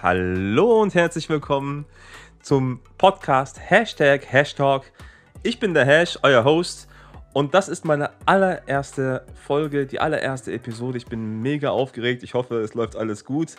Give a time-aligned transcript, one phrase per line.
[0.00, 1.84] Hallo und herzlich willkommen
[2.40, 4.92] zum Podcast Hashtag Hashtag.
[5.42, 6.86] Ich bin der Hash, euer Host.
[7.32, 10.98] Und das ist meine allererste Folge, die allererste Episode.
[10.98, 12.22] Ich bin mega aufgeregt.
[12.22, 13.56] Ich hoffe, es läuft alles gut.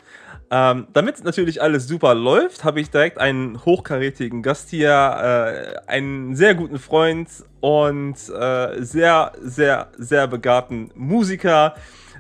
[0.49, 6.38] Ähm, Damit natürlich alles super läuft, habe ich direkt einen hochkarätigen Gast hier, äh, einen
[6.38, 7.28] sehr guten Freund
[7.60, 11.76] und äh, sehr, sehr, sehr begabten Musiker.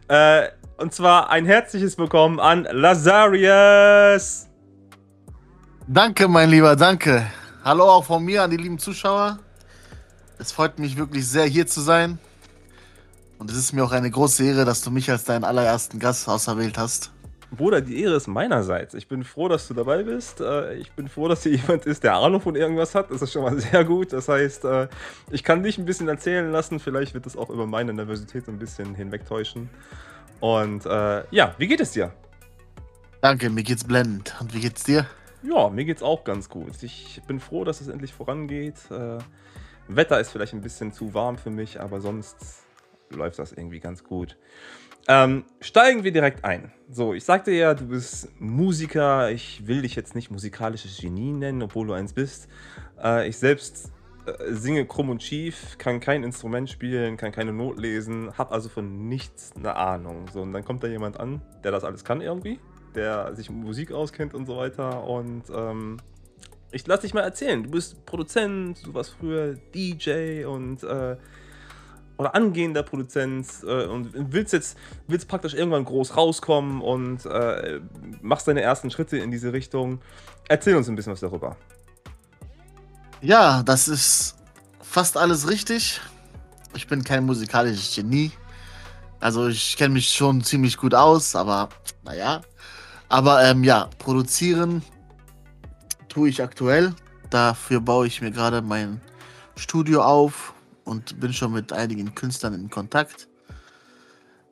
[0.09, 0.49] Äh,
[0.79, 4.47] und zwar ein herzliches Willkommen an Lazarius.
[5.87, 7.27] Danke, mein Lieber, danke.
[7.65, 9.39] Hallo auch von mir an die lieben Zuschauer.
[10.37, 12.17] Es freut mich wirklich sehr, hier zu sein.
[13.39, 16.29] Und es ist mir auch eine große Ehre, dass du mich als deinen allerersten Gast
[16.29, 17.11] auserwählt hast.
[17.51, 18.93] Bruder, die Ehre ist meinerseits.
[18.93, 20.39] Ich bin froh, dass du dabei bist.
[20.39, 23.11] Äh, ich bin froh, dass hier jemand ist, der Ahnung von irgendwas hat.
[23.11, 24.13] Das ist schon mal sehr gut.
[24.13, 24.87] Das heißt, äh,
[25.31, 26.79] ich kann dich ein bisschen erzählen lassen.
[26.79, 29.69] Vielleicht wird es auch über meine Nervosität ein bisschen hinwegtäuschen.
[30.39, 32.11] Und äh, ja, wie geht es dir?
[33.21, 34.35] Danke, mir geht's blendend.
[34.39, 35.05] Und wie geht's dir?
[35.43, 36.81] Ja, mir geht's auch ganz gut.
[36.83, 38.75] Ich bin froh, dass es endlich vorangeht.
[38.91, 39.17] Äh,
[39.87, 42.63] Wetter ist vielleicht ein bisschen zu warm für mich, aber sonst
[43.09, 44.37] läuft das irgendwie ganz gut.
[45.07, 46.71] Ähm, steigen wir direkt ein.
[46.89, 49.31] So, ich sagte ja, du bist Musiker.
[49.31, 52.47] Ich will dich jetzt nicht musikalisches Genie nennen, obwohl du eins bist.
[53.01, 53.91] Äh, ich selbst
[54.49, 59.07] singe krumm und schief, kann kein Instrument spielen, kann keine Not lesen, habe also von
[59.07, 60.27] nichts eine Ahnung.
[60.33, 62.59] So, und dann kommt da jemand an, der das alles kann irgendwie,
[62.95, 65.03] der sich Musik auskennt und so weiter.
[65.03, 65.97] Und ähm,
[66.71, 67.63] ich lass dich mal erzählen.
[67.63, 71.17] Du bist Produzent, du warst früher DJ und äh,
[72.17, 74.77] oder angehender Produzent äh, und willst jetzt
[75.07, 77.79] willst praktisch irgendwann groß rauskommen und äh,
[78.21, 80.01] machst deine ersten Schritte in diese Richtung.
[80.49, 81.55] Erzähl uns ein bisschen was darüber.
[83.21, 84.35] Ja, das ist
[84.81, 85.99] fast alles richtig.
[86.73, 88.31] Ich bin kein musikalisches Genie.
[89.19, 91.67] Also ich kenne mich schon ziemlich gut aus, aber
[92.05, 92.41] naja.
[93.09, 94.81] Aber ähm, ja, produzieren
[96.07, 96.93] tue ich aktuell.
[97.29, 99.01] Dafür baue ich mir gerade mein
[99.57, 100.53] Studio auf
[100.85, 103.27] und bin schon mit einigen Künstlern in Kontakt.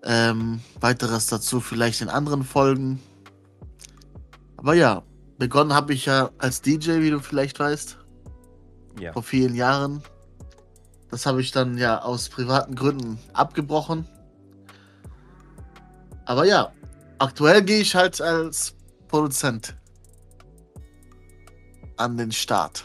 [0.03, 3.01] Ähm, weiteres dazu vielleicht in anderen Folgen.
[4.57, 5.03] Aber ja,
[5.37, 7.97] begonnen habe ich ja als DJ, wie du vielleicht weißt.
[8.99, 9.13] Ja.
[9.13, 10.01] Vor vielen Jahren.
[11.09, 14.07] Das habe ich dann ja aus privaten Gründen abgebrochen.
[16.25, 16.71] Aber ja,
[17.19, 18.75] aktuell gehe ich halt als
[19.07, 19.75] Produzent
[21.95, 22.83] an den Start.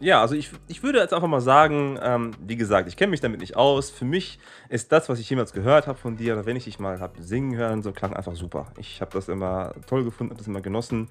[0.00, 3.20] Ja, also ich, ich würde jetzt einfach mal sagen, ähm, wie gesagt, ich kenne mich
[3.20, 3.90] damit nicht aus.
[3.90, 6.78] Für mich ist das, was ich jemals gehört habe von dir, oder wenn ich dich
[6.78, 8.66] mal habe singen hören, so klang einfach super.
[8.78, 11.10] Ich habe das immer toll gefunden, habe das immer genossen.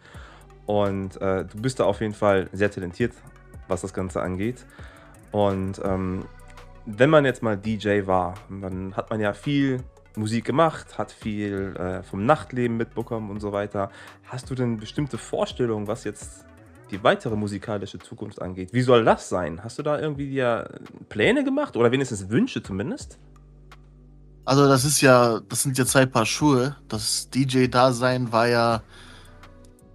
[0.65, 3.13] Und äh, du bist da auf jeden Fall sehr talentiert,
[3.67, 4.65] was das Ganze angeht.
[5.31, 6.25] Und ähm,
[6.85, 9.83] wenn man jetzt mal DJ war, dann hat man ja viel
[10.15, 13.91] Musik gemacht, hat viel äh, vom Nachtleben mitbekommen und so weiter.
[14.25, 16.45] Hast du denn bestimmte Vorstellungen, was jetzt
[16.91, 18.69] die weitere musikalische Zukunft angeht?
[18.73, 19.63] Wie soll das sein?
[19.63, 20.69] Hast du da irgendwie dir
[21.09, 23.19] Pläne gemacht oder wenigstens Wünsche zumindest?
[24.45, 26.77] Also das ist ja, das sind ja zwei Paar Schuhe.
[26.87, 28.81] Das DJ-Dasein war ja,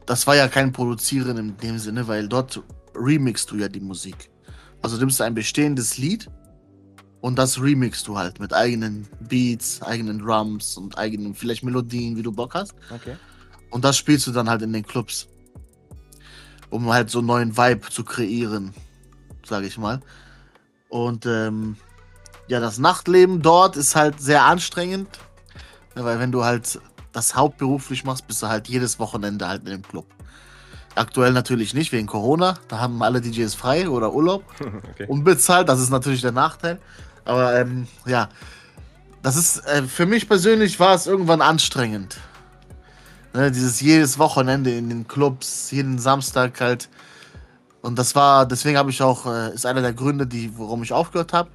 [0.04, 2.62] das war ja kein Produzieren in dem Sinne, weil dort
[2.94, 4.30] remixst du ja die Musik.
[4.82, 6.28] Also du nimmst ein bestehendes Lied
[7.20, 12.22] und das remixst du halt mit eigenen Beats, eigenen Drums und eigenen vielleicht Melodien, wie
[12.22, 12.74] du Bock hast.
[12.90, 13.16] Okay.
[13.70, 15.28] Und das spielst du dann halt in den Clubs.
[16.70, 18.74] Um halt so einen neuen Vibe zu kreieren,
[19.46, 20.00] sage ich mal.
[20.88, 21.76] Und ähm,
[22.48, 25.08] ja, das Nachtleben dort ist halt sehr anstrengend.
[25.94, 26.80] Weil wenn du halt
[27.12, 30.06] das hauptberuflich machst, bist du halt jedes Wochenende halt in dem Club.
[30.94, 32.58] Aktuell natürlich nicht, wegen Corona.
[32.68, 34.44] Da haben alle DJs frei oder Urlaub.
[34.90, 35.06] okay.
[35.08, 36.78] Unbezahlt, das ist natürlich der Nachteil.
[37.24, 38.28] Aber ähm, ja,
[39.22, 42.18] das ist, äh, für mich persönlich war es irgendwann anstrengend.
[43.32, 46.90] Ne, dieses jedes Wochenende in den Clubs, jeden Samstag halt.
[47.80, 50.92] Und das war, deswegen habe ich auch, äh, ist einer der Gründe, die, warum ich
[50.92, 51.48] aufgehört habe.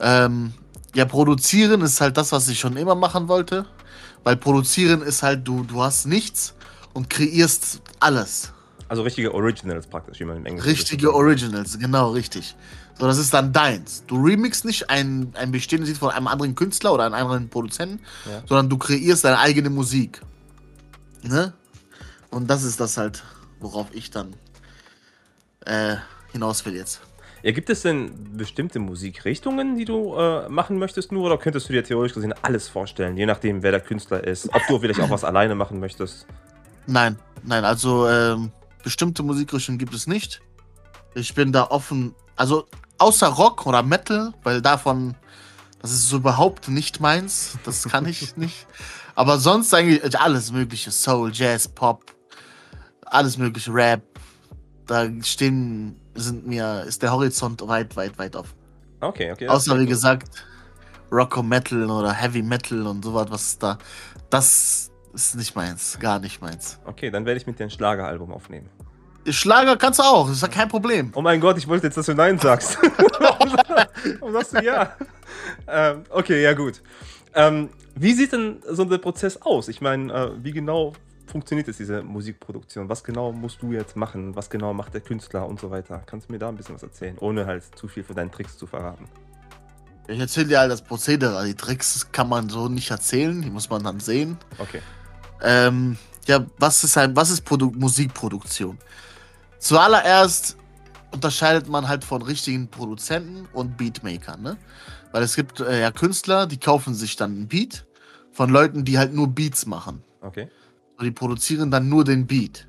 [0.00, 0.54] Ähm,
[0.94, 3.66] ja, produzieren ist halt das, was ich schon immer machen wollte.
[4.24, 6.54] Weil produzieren ist halt, du, du hast nichts
[6.98, 8.52] und kreierst alles.
[8.88, 12.56] Also richtige Originals praktisch, wie man im Englischen Richtige Originals, genau, richtig.
[12.98, 14.02] So, das ist dann deins.
[14.08, 18.00] Du remixst nicht ein, ein bestehendes Lied von einem anderen Künstler oder einem anderen Produzenten,
[18.28, 18.42] ja.
[18.48, 20.20] sondern du kreierst deine eigene Musik.
[21.22, 21.52] Ne?
[22.30, 23.22] Und das ist das halt,
[23.60, 24.34] worauf ich dann
[25.66, 25.94] äh,
[26.32, 27.00] hinaus will jetzt.
[27.44, 31.72] Ja, gibt es denn bestimmte Musikrichtungen, die du äh, machen möchtest nur, oder könntest du
[31.72, 35.10] dir theoretisch gesehen alles vorstellen, je nachdem, wer der Künstler ist, ob du vielleicht auch
[35.10, 36.26] was alleine machen möchtest?
[36.88, 38.50] Nein, nein, also ähm,
[38.82, 40.40] bestimmte Musikrichtungen gibt es nicht.
[41.14, 45.14] Ich bin da offen, also außer Rock oder Metal, weil davon,
[45.82, 48.66] das ist so überhaupt nicht meins, das kann ich nicht.
[49.14, 50.90] Aber sonst eigentlich alles mögliche.
[50.90, 52.04] Soul, Jazz, Pop,
[53.04, 54.02] alles mögliche, Rap.
[54.86, 58.56] Da stehen, sind mir, ist der Horizont weit, weit, weit offen.
[59.00, 59.46] Okay, okay.
[59.46, 60.30] Außer wie gesagt,
[61.12, 63.76] Rock Metal oder Heavy Metal und sowas, was da.
[64.30, 66.78] Das ist nicht meins, gar nicht meins.
[66.84, 68.68] Okay, dann werde ich mit dir ein Schlageralbum aufnehmen.
[69.26, 71.12] Schlager kannst du auch, ist ja kein Problem.
[71.14, 72.78] Oh mein Gott, ich wollte jetzt, dass du Nein sagst.
[74.20, 74.96] Warum sagst du ja?
[75.66, 76.82] Ähm, okay, ja gut.
[77.34, 79.68] Ähm, wie sieht denn so der Prozess aus?
[79.68, 80.92] Ich meine, äh, wie genau
[81.26, 82.88] funktioniert jetzt diese Musikproduktion?
[82.88, 84.34] Was genau musst du jetzt machen?
[84.34, 86.02] Was genau macht der Künstler und so weiter?
[86.06, 88.56] Kannst du mir da ein bisschen was erzählen, ohne halt zu viel von deinen Tricks
[88.56, 89.04] zu verraten?
[90.08, 91.44] Ich erzähle dir halt das Prozedere.
[91.44, 94.38] Die Tricks kann man so nicht erzählen, die muss man dann sehen.
[94.58, 94.80] Okay.
[95.42, 98.78] Ähm, ja, was ist halt, was ist Produ Musikproduktion?
[99.58, 100.56] Zuallererst
[101.10, 104.56] unterscheidet man halt von richtigen Produzenten und Beatmakern, ne?
[105.12, 107.86] Weil es gibt äh, ja Künstler, die kaufen sich dann einen Beat
[108.32, 110.02] von Leuten, die halt nur Beats machen.
[110.22, 110.48] Okay.
[110.96, 112.66] Und die produzieren dann nur den Beat.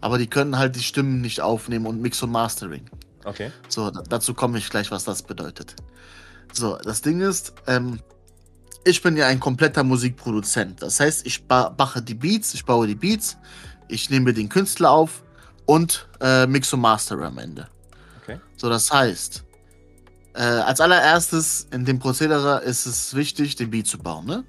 [0.00, 2.86] Aber die können halt die Stimmen nicht aufnehmen und Mix und Mastering.
[3.24, 3.50] Okay.
[3.68, 5.74] So, dazu komme ich gleich, was das bedeutet.
[6.52, 8.00] So, das Ding ist, ähm,
[8.84, 10.82] ich bin ja ein kompletter Musikproduzent.
[10.82, 13.36] Das heißt, ich mache die Beats, ich baue die Beats,
[13.88, 15.22] ich nehme den Künstler auf
[15.66, 17.68] und äh, Mix und Master am Ende.
[18.22, 18.40] Okay.
[18.56, 19.44] So, das heißt,
[20.34, 24.44] äh, als allererstes in dem Prozedere ist es wichtig, den Beat zu bauen, ne?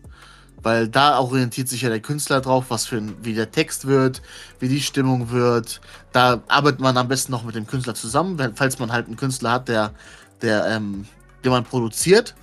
[0.64, 4.22] Weil da orientiert sich ja der Künstler drauf, was für ein, wie der Text wird,
[4.60, 5.82] wie die Stimmung wird.
[6.12, 9.54] Da arbeitet man am besten noch mit dem Künstler zusammen, falls man halt einen Künstler
[9.54, 9.92] hat, der,
[10.44, 11.08] der, ähm,
[11.44, 12.36] den man produziert.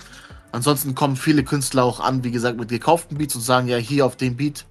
[0.51, 4.05] Ansonsten kommen viele Künstler auch an, wie gesagt, mit gekauften Beats und sagen, ja, hier
[4.05, 4.65] auf dem Beat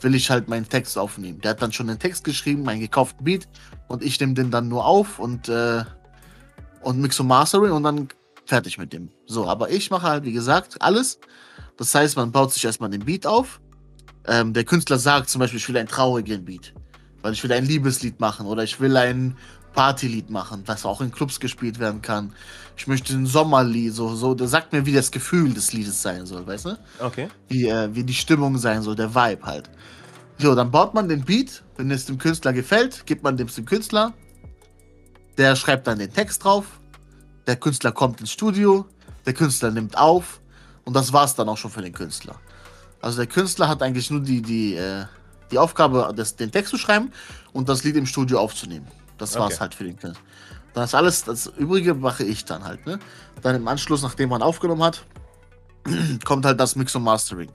[0.00, 1.40] will ich halt meinen Text aufnehmen.
[1.40, 3.48] Der hat dann schon den Text geschrieben, meinen gekauften Beat,
[3.88, 5.84] und ich nehme den dann nur auf und, äh,
[6.82, 8.08] und Mix und Mastering und dann
[8.46, 9.10] fertig mit dem.
[9.26, 11.18] So, aber ich mache halt, wie gesagt, alles.
[11.76, 13.60] Das heißt, man baut sich erstmal den Beat auf.
[14.26, 16.74] Ähm, der Künstler sagt zum Beispiel, ich will einen traurigen Beat,
[17.22, 19.36] weil ich will ein Liebeslied machen oder ich will ein
[19.74, 22.32] Partylied machen, was auch in Clubs gespielt werden kann.
[22.76, 26.26] Ich möchte ein Sommerlied, so, so, der sagt mir, wie das Gefühl des Liedes sein
[26.26, 26.78] soll, weißt du?
[27.00, 27.28] Okay.
[27.48, 29.70] Wie, äh, wie die Stimmung sein soll, der Vibe halt.
[30.38, 33.64] So, dann baut man den Beat, wenn es dem Künstler gefällt, gibt man dem zum
[33.64, 34.12] Künstler.
[35.38, 36.80] Der schreibt dann den Text drauf.
[37.46, 38.86] Der Künstler kommt ins Studio,
[39.26, 40.40] der Künstler nimmt auf
[40.84, 42.36] und das war's dann auch schon für den Künstler.
[43.02, 45.04] Also der Künstler hat eigentlich nur die, die, äh,
[45.50, 47.12] die Aufgabe, das, den Text zu schreiben
[47.52, 48.86] und das Lied im Studio aufzunehmen.
[49.18, 49.60] Das war's Okay.
[49.60, 50.24] halt für den Künstler.
[50.74, 52.98] Das alles, das Übrige mache ich dann halt, ne?
[53.42, 55.04] Dann im Anschluss, nachdem man aufgenommen hat,
[56.24, 57.50] kommt halt das Mix und Mastering.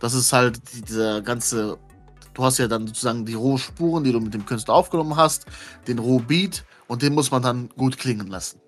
[0.00, 1.76] Das ist halt die- dieser ganze.
[2.34, 5.46] Du hast ja dann sozusagen die Rohspuren, die du mit dem Künstler aufgenommen hast,
[5.88, 8.60] den Rohbeat und den muss man dann gut klingen lassen.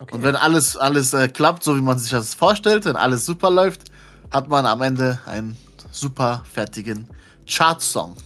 [0.00, 0.14] okay.
[0.14, 3.50] Und wenn alles, alles äh, klappt, so wie man sich das vorstellt, wenn alles super
[3.50, 3.84] läuft,
[4.32, 5.56] hat man am Ende einen
[5.92, 7.08] super fertigen
[7.46, 8.16] Chart-Song.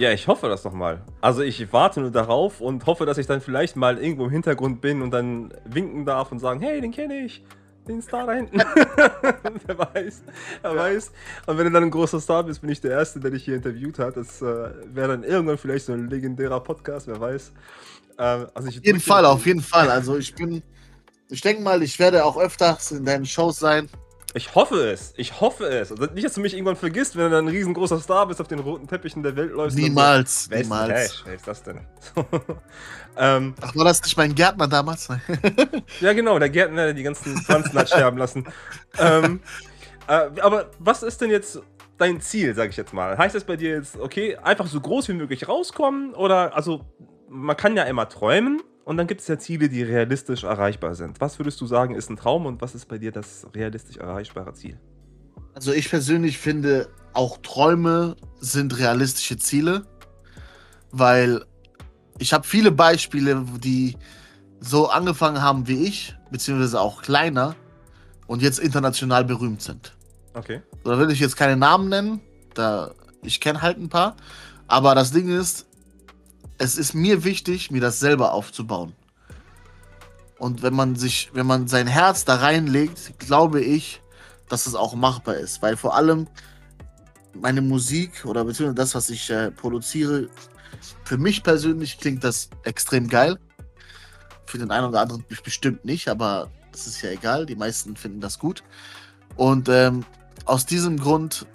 [0.00, 1.02] Ja, ich hoffe das doch mal.
[1.20, 4.80] Also ich warte nur darauf und hoffe, dass ich dann vielleicht mal irgendwo im Hintergrund
[4.80, 7.44] bin und dann winken darf und sagen, hey, den kenne ich.
[7.86, 8.60] Den Star da hinten.
[9.66, 10.22] wer weiß.
[10.62, 11.12] Wer weiß.
[11.44, 13.56] Und wenn du dann ein großer Star bist, bin ich der Erste, der dich hier
[13.56, 14.16] interviewt hat.
[14.16, 17.52] Das äh, wäre dann irgendwann vielleicht so ein legendärer Podcast, wer weiß.
[18.16, 19.90] Äh, also ich Auf jeden Fall, auf jeden Fall.
[19.90, 20.62] Also ich bin,
[21.28, 23.86] ich denke mal, ich werde auch öfters in deinen Shows sein.
[24.34, 25.12] Ich hoffe es.
[25.16, 25.90] Ich hoffe es.
[25.90, 28.46] Also nicht, dass du mich irgendwann vergisst, wenn du dann ein riesengroßer Star bist, auf
[28.46, 29.76] den roten Teppichen der Welt läufst.
[29.76, 29.82] so.
[29.82, 30.88] Niemals, denn niemals.
[30.88, 31.22] Cash?
[31.24, 31.80] Wer ist das denn?
[33.16, 35.08] ähm, Ach, war das nicht mein Gärtner damals?
[36.00, 38.46] ja, genau, der Gärtner, der die ganzen Pflanzen hat sterben lassen.
[38.98, 39.40] Ähm,
[40.06, 41.60] äh, aber was ist denn jetzt
[41.98, 43.18] dein Ziel, sag ich jetzt mal?
[43.18, 46.14] Heißt das bei dir jetzt, okay, einfach so groß wie möglich rauskommen?
[46.14, 46.86] Oder, also,
[47.28, 51.20] man kann ja immer träumen und dann gibt es ja Ziele, die realistisch erreichbar sind.
[51.20, 54.52] Was würdest du sagen, ist ein Traum und was ist bei dir das realistisch erreichbare
[54.54, 54.78] Ziel?
[55.54, 59.86] Also ich persönlich finde, auch Träume sind realistische Ziele,
[60.92, 61.44] weil
[62.18, 63.96] ich habe viele Beispiele, die
[64.60, 67.56] so angefangen haben wie ich, beziehungsweise auch kleiner
[68.26, 69.96] und jetzt international berühmt sind.
[70.34, 70.62] Okay.
[70.84, 72.20] Da will ich jetzt keine Namen nennen,
[72.54, 74.16] da ich kenne halt ein paar,
[74.66, 75.66] aber das Ding ist,
[76.60, 78.92] es ist mir wichtig, mir das selber aufzubauen.
[80.38, 84.02] Und wenn man sich, wenn man sein Herz da reinlegt, glaube ich,
[84.48, 86.28] dass es auch machbar ist, weil vor allem
[87.32, 90.28] meine Musik oder beziehungsweise das, was ich äh, produziere,
[91.04, 93.38] für mich persönlich klingt das extrem geil.
[94.44, 97.46] Für den einen oder anderen bestimmt nicht, aber das ist ja egal.
[97.46, 98.62] Die meisten finden das gut.
[99.36, 100.04] Und ähm,
[100.44, 101.46] aus diesem Grund,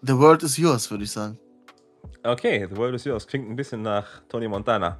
[0.00, 1.38] the world is yours, würde ich sagen.
[2.24, 3.26] Okay, The World is Yours.
[3.26, 4.96] Klingt ein bisschen nach Tony Montana.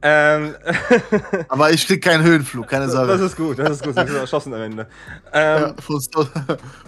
[0.00, 0.54] Ähm,
[1.48, 3.12] Aber ich krieg keinen Höhenflug, keine Sorge.
[3.12, 3.96] das ist gut, das ist gut.
[3.96, 4.86] Bist erschossen am Ende.
[5.32, 6.00] Ähm, ja, von,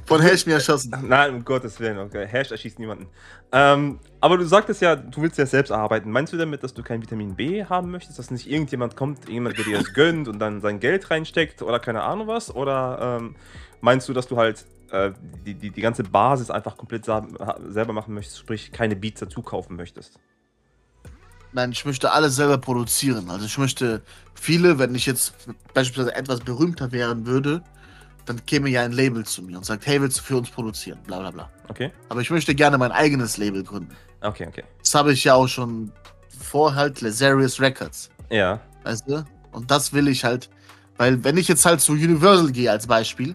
[0.04, 0.94] von Hash mir erschossen.
[1.08, 2.26] Nein, um Gottes Willen, okay.
[2.26, 3.08] Hash erschießt niemanden.
[3.50, 6.12] Ähm, aber du sagtest ja, du willst ja selbst arbeiten.
[6.12, 9.58] Meinst du damit, dass du kein Vitamin B haben möchtest, dass nicht irgendjemand kommt, jemand,
[9.58, 12.54] der dir das gönnt und dann sein Geld reinsteckt oder keine Ahnung was?
[12.54, 13.34] Oder ähm,
[13.80, 15.10] meinst du, dass du halt äh,
[15.44, 19.74] die, die, die ganze Basis einfach komplett selber machen möchtest, sprich keine Beats dazu kaufen
[19.74, 20.20] möchtest?
[21.52, 23.28] Nein, ich möchte alles selber produzieren.
[23.28, 24.02] Also ich möchte
[24.34, 25.34] viele, wenn ich jetzt
[25.74, 27.62] beispielsweise etwas berühmter werden würde,
[28.26, 30.98] dann käme ja ein Label zu mir und sagt, hey, willst du für uns produzieren?
[31.06, 31.50] Bla bla bla.
[31.68, 31.90] Okay.
[32.08, 33.96] Aber ich möchte gerne mein eigenes Label gründen.
[34.20, 34.64] Okay, okay.
[34.78, 35.92] Das habe ich ja auch schon
[36.28, 38.10] vor halt Lazarus Records.
[38.30, 38.60] Ja.
[38.84, 39.24] Weißt du?
[39.52, 40.48] Und das will ich halt,
[40.96, 43.34] weil wenn ich jetzt halt zu Universal gehe als Beispiel,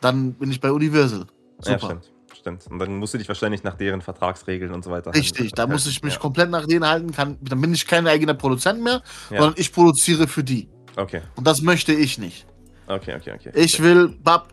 [0.00, 1.26] dann bin ich bei Universal.
[1.60, 1.70] Super.
[1.70, 2.66] Ja, stimmt stimmt.
[2.66, 5.14] Und dann musst du dich wahrscheinlich nach deren Vertragsregeln und so weiter.
[5.14, 6.20] Richtig, da muss ich mich ja.
[6.20, 7.12] komplett nach denen halten.
[7.12, 9.38] Kann, dann bin ich kein eigener Produzent mehr, ja.
[9.38, 10.68] sondern ich produziere für die.
[10.96, 11.22] Okay.
[11.36, 12.46] Und das möchte ich nicht.
[12.86, 13.52] Okay, okay, okay.
[13.54, 14.48] Ich will Bab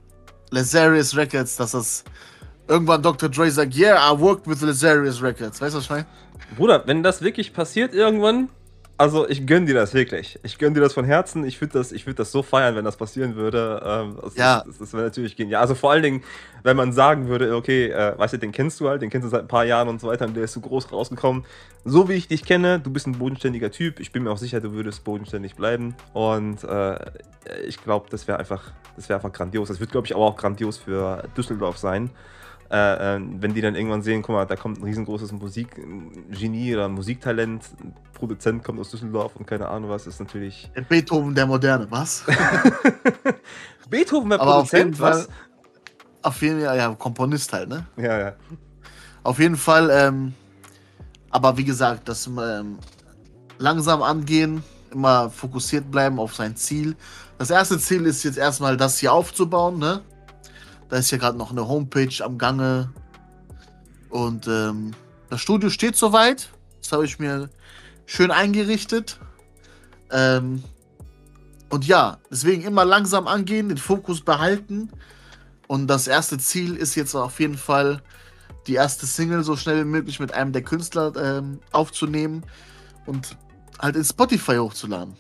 [0.52, 2.04] Lazarus Records, dass das
[2.68, 3.30] irgendwann Dr.
[3.30, 5.60] Dre sagt, yeah, I worked with Lazarus Records.
[5.60, 6.06] Weißt du, was ich meine?
[6.56, 8.50] Bruder, wenn das wirklich passiert irgendwann,
[8.98, 10.40] also ich gönne dir das wirklich.
[10.44, 11.46] Ich gönne dir das von Herzen.
[11.46, 13.82] Ich würde das, würd das so feiern, wenn das passieren würde.
[13.86, 14.64] Ähm, das, ja.
[14.66, 15.62] Das, das wäre natürlich genial.
[15.62, 16.24] Also vor allen Dingen,
[16.64, 19.30] wenn man sagen würde, okay, äh, weißt du, den kennst du halt, den kennst du
[19.30, 21.46] seit ein paar Jahren und so weiter und der ist so groß rausgekommen.
[21.86, 24.00] So wie ich dich kenne, du bist ein bodenständiger Typ.
[24.00, 25.96] Ich bin mir auch sicher, du würdest bodenständig bleiben.
[26.14, 26.98] Und äh,
[27.68, 29.68] ich glaube, das wäre einfach, das wäre einfach grandios.
[29.68, 32.10] Das wird, glaube ich, aber auch grandios für Düsseldorf sein.
[32.70, 36.90] Äh, äh, wenn die dann irgendwann sehen, guck mal, da kommt ein riesengroßes Musikgenie oder
[36.90, 40.70] Musiktalent, ein Produzent kommt aus Düsseldorf und keine Ahnung was, ist natürlich.
[40.90, 42.26] Beethoven der Moderne, was?
[43.90, 45.26] Beethoven der Aber Produzent, auf was?
[45.26, 45.36] Fall,
[46.24, 47.86] auf jeden Fall, ja, Komponist halt, ne?
[47.96, 48.34] Ja, ja.
[49.24, 50.34] Auf jeden Fall, ähm,
[51.30, 52.80] aber wie gesagt, das ähm,
[53.60, 56.98] langsam angehen, immer fokussiert bleiben auf sein Ziel.
[57.38, 60.02] Das erste Ziel ist jetzt erstmal das hier aufzubauen, ne?
[60.90, 62.92] Da ist ja gerade noch eine Homepage am Gange.
[64.10, 64.94] Und ähm,
[65.30, 66.50] das Studio steht soweit.
[66.82, 67.50] Das habe ich mir
[68.06, 69.20] schön eingerichtet.
[70.12, 70.64] Ähm,
[71.70, 74.90] und ja, deswegen immer langsam angehen, den Fokus behalten.
[75.68, 78.02] Und das erste Ziel ist jetzt auf jeden Fall,
[78.68, 82.44] die erste Single so schnell wie möglich mit einem der Künstler ähm, aufzunehmen
[83.06, 83.38] und
[83.80, 85.16] halt in Spotify hochzuladen.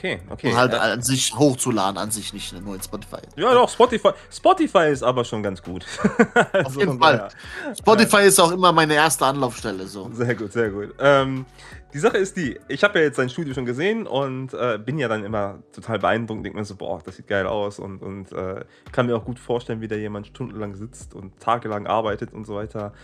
[0.00, 0.50] Okay, okay.
[0.50, 3.18] Und halt an sich hochzuladen, an sich nicht nur in Spotify.
[3.36, 4.12] Ja, doch, Spotify.
[4.30, 5.84] Spotify ist aber schon ganz gut.
[6.52, 7.28] also Auf jeden Fall.
[7.66, 7.74] Ja.
[7.74, 9.86] Spotify ist auch immer meine erste Anlaufstelle.
[9.86, 10.08] So.
[10.14, 10.94] Sehr gut, sehr gut.
[10.98, 11.44] Ähm,
[11.92, 14.98] die Sache ist die, ich habe ja jetzt sein Studio schon gesehen und äh, bin
[14.98, 18.00] ja dann immer total beeindruckt und denke mir so, boah, das sieht geil aus und,
[18.00, 22.32] und äh, kann mir auch gut vorstellen, wie da jemand stundenlang sitzt und tagelang arbeitet
[22.32, 22.94] und so weiter.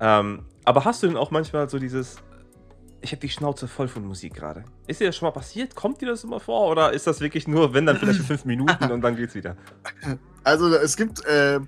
[0.00, 2.18] Ähm, aber hast du denn auch manchmal so dieses,
[3.02, 4.64] ich habe die Schnauze voll von Musik gerade.
[4.86, 5.74] Ist dir das schon mal passiert?
[5.74, 6.70] Kommt dir das immer vor?
[6.70, 9.56] Oder ist das wirklich nur, wenn dann vielleicht fünf Minuten und dann geht's wieder?
[10.44, 11.60] Also es gibt äh,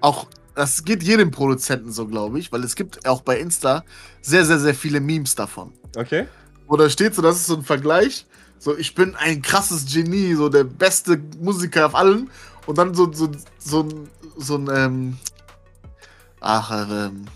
[0.00, 0.26] auch,
[0.56, 3.84] das geht jedem Produzenten so, glaube ich, weil es gibt auch bei Insta
[4.20, 5.72] sehr, sehr, sehr viele Memes davon.
[5.96, 6.26] Okay.
[6.68, 8.26] Da steht so, das ist so ein Vergleich.
[8.58, 12.28] So, ich bin ein krasses Genie, so der beste Musiker auf allen.
[12.66, 15.18] Und dann so, so, so, so, so ein, ähm,
[16.40, 17.26] ach, ähm,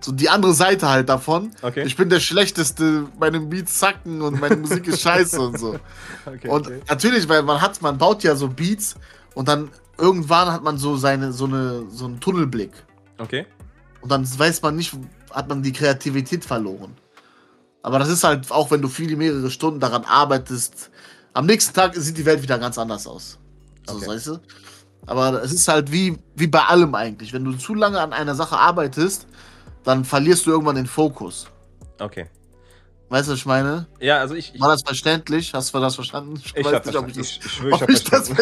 [0.00, 1.50] so die andere Seite halt davon.
[1.62, 1.84] Okay.
[1.84, 5.78] Ich bin der Schlechteste, meine Beats zacken und meine Musik ist scheiße und so.
[6.26, 6.80] Okay, und okay.
[6.88, 8.94] natürlich, weil man hat, man baut ja so Beats
[9.34, 12.72] und dann irgendwann hat man so seine, so eine, so einen Tunnelblick.
[13.16, 13.46] Okay.
[14.02, 14.94] Und dann weiß man nicht,
[15.30, 16.94] hat man die Kreativität verloren.
[17.82, 20.90] Aber das ist halt auch, wenn du viele, mehrere Stunden daran arbeitest.
[21.32, 23.38] Am nächsten Tag sieht die Welt wieder ganz anders aus.
[23.86, 24.08] So, okay.
[24.08, 24.38] weißt du?
[25.06, 27.32] Aber es ist halt wie, wie bei allem eigentlich.
[27.32, 29.26] Wenn du zu lange an einer Sache arbeitest,
[29.84, 31.48] dann verlierst du irgendwann den Fokus.
[31.98, 32.28] Okay.
[33.10, 33.88] Weißt du, was ich meine?
[33.98, 34.52] Ja, also ich.
[34.60, 35.52] War das verständlich?
[35.52, 36.36] Hast du das verstanden?
[36.36, 37.12] Ich, ich habe verstanden.
[37.16, 37.80] Das, ich, ich schwöre, ich
[38.12, 38.36] habe verstanden.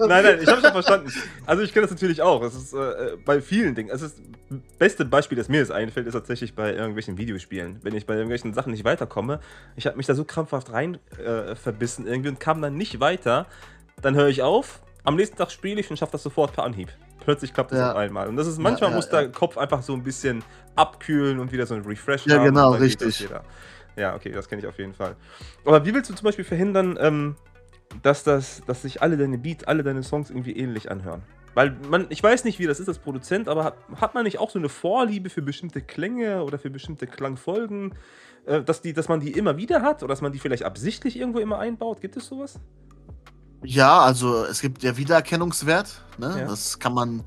[0.00, 1.12] nein, nein, ich habe schon verstanden.
[1.46, 2.42] Also ich kenne das natürlich auch.
[2.42, 3.88] Es ist äh, bei vielen Dingen.
[3.88, 4.18] Es ist
[4.50, 7.78] das beste Beispiel, das mir jetzt einfällt, ist tatsächlich bei irgendwelchen Videospielen.
[7.82, 9.40] Wenn ich bei irgendwelchen Sachen nicht weiterkomme,
[9.76, 13.46] ich habe mich da so krampfhaft rein äh, verbissen irgendwie und kam dann nicht weiter.
[14.02, 14.82] Dann höre ich auf.
[15.04, 16.90] Am nächsten Tag spiele ich und schaffe das sofort per Anhieb
[17.28, 17.90] plötzlich klappt es ja.
[17.90, 18.26] auf einmal.
[18.26, 20.42] Und das ist manchmal ja, ja, muss der Kopf einfach so ein bisschen
[20.76, 22.44] abkühlen und wieder so ein Refresh ja, haben.
[22.44, 23.28] Ja, genau, richtig.
[23.96, 25.14] Ja, okay, das kenne ich auf jeden Fall.
[25.66, 27.36] Aber wie willst du zum Beispiel verhindern, ähm,
[28.02, 31.20] dass, das, dass sich alle deine Beats, alle deine Songs irgendwie ähnlich anhören?
[31.52, 34.38] Weil man, ich weiß nicht, wie das ist als Produzent, aber hat, hat man nicht
[34.38, 37.94] auch so eine Vorliebe für bestimmte Klänge oder für bestimmte Klangfolgen,
[38.46, 41.18] äh, dass, die, dass man die immer wieder hat oder dass man die vielleicht absichtlich
[41.18, 42.00] irgendwo immer einbaut?
[42.00, 42.58] Gibt es sowas?
[43.62, 46.02] Ja, also es gibt ja Wiedererkennungswert.
[46.18, 46.40] Ne?
[46.40, 46.46] Ja.
[46.46, 47.24] Das kann man,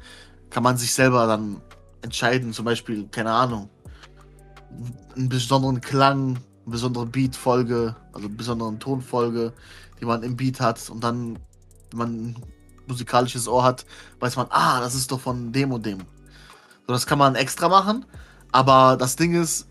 [0.50, 1.61] kann man sich selber dann
[2.01, 2.53] entscheiden.
[2.53, 3.69] Zum Beispiel, keine Ahnung,
[5.15, 9.53] einen besonderen Klang eine besondere Beat-Folge, also eine besondere Tonfolge,
[10.00, 11.39] die man im Beat hat und dann,
[11.91, 12.43] wenn man ein
[12.88, 13.85] musikalisches Ohr hat,
[14.19, 16.00] weiß man, ah, das ist doch von dem und dem.
[16.88, 18.05] So, das kann man extra machen,
[18.51, 19.67] aber das Ding ist,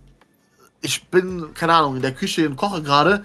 [0.80, 3.24] ich bin, keine Ahnung, in der Küche und koche gerade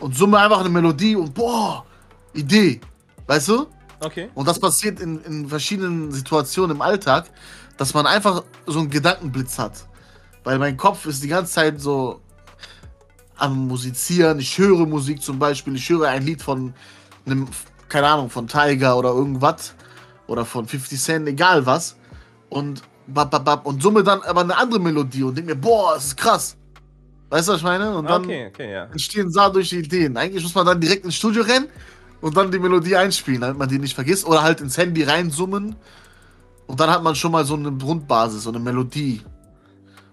[0.00, 1.86] und summe einfach eine Melodie und boah,
[2.34, 2.80] Idee.
[3.26, 3.66] Weißt du?
[4.00, 4.28] Okay.
[4.34, 7.30] Und das passiert in, in verschiedenen Situationen im Alltag,
[7.76, 9.86] dass man einfach so einen Gedankenblitz hat.
[10.44, 12.20] Weil mein Kopf ist die ganze Zeit so
[13.36, 14.38] am Musizieren.
[14.38, 15.74] Ich höre Musik zum Beispiel.
[15.76, 16.74] Ich höre ein Lied von
[17.26, 17.48] einem,
[17.88, 19.74] keine Ahnung, von Tiger oder irgendwas.
[20.26, 21.96] Oder von 50 Cent, egal was.
[22.50, 25.94] Und, bap, bap, bap, und summe dann aber eine andere Melodie und denke mir, boah,
[25.94, 26.56] das ist krass.
[27.30, 27.94] Weißt du, was ich meine?
[27.96, 28.84] Und dann Okay, okay, ja.
[28.84, 30.16] entstehen dadurch Ideen.
[30.16, 31.68] Eigentlich muss man dann direkt ins Studio rennen
[32.20, 34.26] und dann die Melodie einspielen, damit man die nicht vergisst.
[34.26, 35.76] Oder halt ins Handy reinsummen.
[36.66, 39.22] Und dann hat man schon mal so eine Grundbasis, so eine Melodie.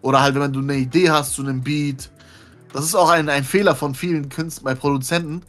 [0.01, 2.09] Oder halt, wenn du eine Idee hast zu einem Beat.
[2.73, 5.41] Das ist auch ein, ein Fehler von vielen Künstlern, bei Produzenten.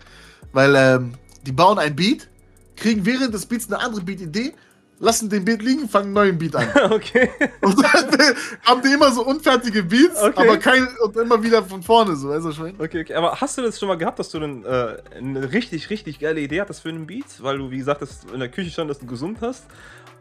[0.52, 2.28] Weil ähm, die bauen ein Beat,
[2.74, 4.54] kriegen während des Beats eine andere Beat-Idee,
[4.98, 6.66] lassen den Beat liegen, fangen einen neuen Beat an.
[6.90, 7.30] Okay.
[7.60, 8.34] Und dann
[8.64, 10.32] haben die immer so unfertige Beats, Okay.
[10.36, 12.74] aber kein, und immer wieder von vorne so, weißt du, meine?
[12.78, 13.14] Okay, okay.
[13.14, 16.40] Aber hast du das schon mal gehabt, dass du dann, äh, eine richtig, richtig geile
[16.40, 17.26] Idee hattest für einen Beat?
[17.40, 19.64] Weil du, wie gesagt, das in der Küche standest und gesund hast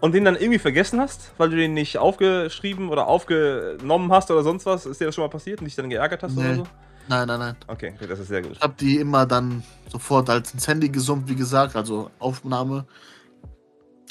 [0.02, 4.44] und den dann irgendwie vergessen hast, weil du den nicht aufgeschrieben oder aufgenommen hast oder
[4.44, 4.86] sonst was?
[4.86, 6.56] Ist dir das schon mal passiert und dich dann geärgert hast oder Nee.
[6.56, 6.64] so?
[7.08, 7.56] Nein, nein, nein.
[7.68, 8.54] Okay, okay, das ist sehr gut.
[8.54, 12.86] Ich habe die immer dann sofort als ins Handy gesummt, wie gesagt, also Aufnahme.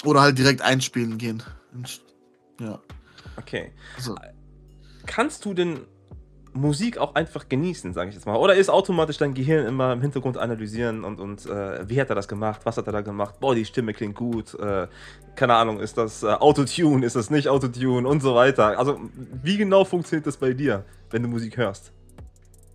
[0.02, 1.42] Oder halt direkt einspielen gehen.
[2.60, 2.80] Ja.
[3.36, 3.72] Okay.
[3.96, 4.16] Also,
[5.06, 5.80] Kannst du denn
[6.52, 8.36] Musik auch einfach genießen, sage ich jetzt mal?
[8.36, 12.14] Oder ist automatisch dein Gehirn immer im Hintergrund analysieren und, und äh, wie hat er
[12.14, 12.60] das gemacht?
[12.64, 13.40] Was hat er da gemacht?
[13.40, 14.54] Boah, die Stimme klingt gut.
[14.54, 14.88] Äh,
[15.34, 17.04] keine Ahnung, ist das äh, Autotune?
[17.04, 18.08] Ist das nicht Autotune?
[18.08, 18.78] Und so weiter.
[18.78, 19.00] Also,
[19.42, 21.92] wie genau funktioniert das bei dir, wenn du Musik hörst?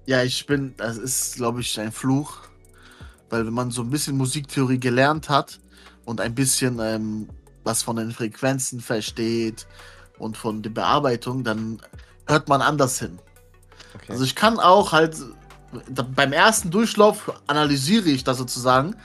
[0.10, 2.40] ja, ich bin, das ist, glaube ich, ein Fluch.
[3.30, 5.60] Weil wenn man so ein bisschen Musiktheorie gelernt hat
[6.10, 7.30] und ein bisschen ähm,
[7.64, 9.68] was von den Frequenzen versteht
[10.18, 11.80] und von der Bearbeitung, dann
[12.26, 13.20] hört man anders hin.
[13.94, 14.14] Okay.
[14.14, 15.16] Also ich kann auch halt
[16.16, 18.96] beim ersten Durchlauf analysiere ich das sozusagen.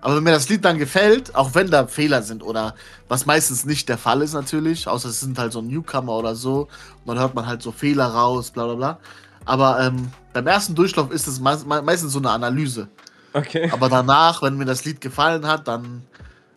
[0.00, 2.74] Aber wenn mir das Lied dann gefällt, auch wenn da Fehler sind oder
[3.06, 6.62] was meistens nicht der Fall ist natürlich, außer es sind halt so Newcomer oder so
[7.04, 8.98] und dann hört man halt so Fehler raus, bla bla bla.
[9.44, 12.88] Aber ähm, beim ersten Durchlauf ist es meist, me- meistens so eine Analyse.
[13.32, 13.70] okay.
[13.70, 16.02] Aber danach, wenn mir das Lied gefallen hat, dann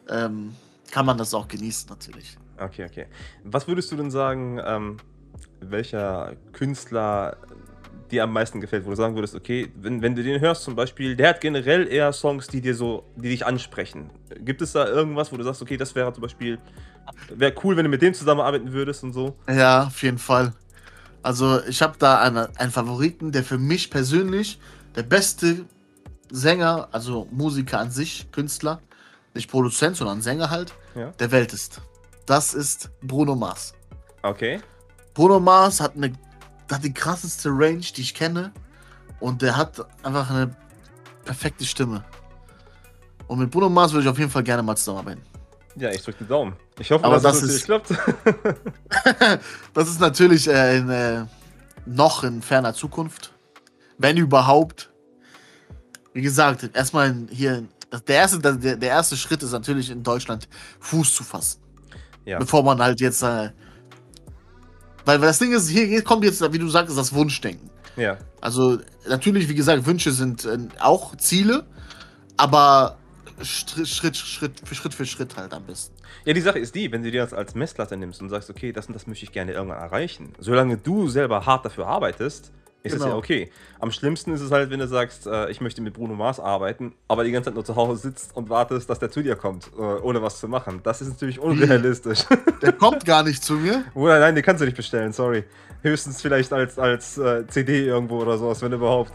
[0.10, 0.56] ähm,
[0.92, 2.38] kann man das auch genießen natürlich.
[2.58, 3.06] Okay, okay.
[3.44, 4.98] Was würdest du denn sagen, ähm,
[5.60, 7.38] welcher Künstler
[8.12, 10.76] dir am meisten gefällt, wo du sagen würdest, okay, wenn, wenn du den hörst zum
[10.76, 14.10] Beispiel, der hat generell eher Songs, die dir so, die dich ansprechen.
[14.40, 16.60] Gibt es da irgendwas, wo du sagst, okay, das wäre zum Beispiel,
[17.30, 19.36] wäre cool, wenn du mit dem zusammenarbeiten würdest und so?
[19.50, 20.54] Ja, auf jeden Fall.
[21.24, 24.60] Also ich habe da eine, einen Favoriten, der für mich persönlich
[24.96, 25.66] der beste
[26.30, 28.82] Sänger, also Musiker an sich, Künstler,
[29.36, 31.12] nicht Produzent, sondern Sänger halt, Ja.
[31.12, 31.82] der Welt ist.
[32.26, 33.74] Das ist Bruno Mars.
[34.24, 34.60] Okay.
[35.14, 36.14] Bruno Mars hat, eine,
[36.72, 38.52] hat die krasseste Range, die ich kenne.
[39.20, 40.56] Und der hat einfach eine
[41.24, 42.04] perfekte Stimme.
[43.28, 45.22] Und mit Bruno Mars würde ich auf jeden Fall gerne mal zusammenarbeiten.
[45.78, 46.56] Ja, ich drück die Daumen.
[46.80, 47.90] Ich hoffe, Aber dass das das ist- klappt.
[49.74, 51.26] Das ist natürlich äh, in, äh,
[51.86, 53.34] noch in ferner Zukunft.
[53.98, 54.90] Wenn überhaupt.
[56.14, 57.66] Wie gesagt, erstmal in- hier.
[58.08, 60.48] Der erste, der, der erste Schritt ist natürlich in Deutschland
[60.80, 61.62] Fuß zu fassen.
[62.26, 62.40] ja.
[62.40, 63.22] Bevor man halt jetzt.
[63.24, 63.52] Äh,
[65.06, 67.70] weil, weil das Ding ist, hier kommt jetzt, wie du sagst, das Wunschdenken.
[67.96, 68.18] ja.
[68.42, 71.66] Also, natürlich, wie gesagt, Wünsche sind äh, auch Ziele,
[72.38, 72.98] aber
[73.42, 75.96] Schritt, Schritt, Schritt, für Schritt für Schritt halt am besten.
[76.26, 78.72] Ja, die Sache ist die, wenn du dir das als Messlatte nimmst und sagst, okay,
[78.72, 82.52] das und das möchte ich gerne irgendwann erreichen, solange du selber hart dafür arbeitest,
[82.86, 83.12] ist es Genau.
[83.14, 83.50] ja okay.
[83.80, 86.94] Am schlimmsten ist es halt, wenn du sagst, äh, ich möchte mit Bruno Mars arbeiten,
[87.08, 89.70] aber die ganze Zeit nur zu Hause sitzt und wartest, dass der zu dir kommt,
[89.78, 90.80] äh, ohne was zu machen.
[90.84, 92.24] Das ist natürlich unrealistisch.
[92.62, 93.84] Der kommt gar nicht zu mir.
[93.94, 95.44] Oder nein, den kannst du nicht bestellen, sorry.
[95.82, 99.12] Höchstens vielleicht als, als äh, CD irgendwo oder sowas, wenn überhaupt.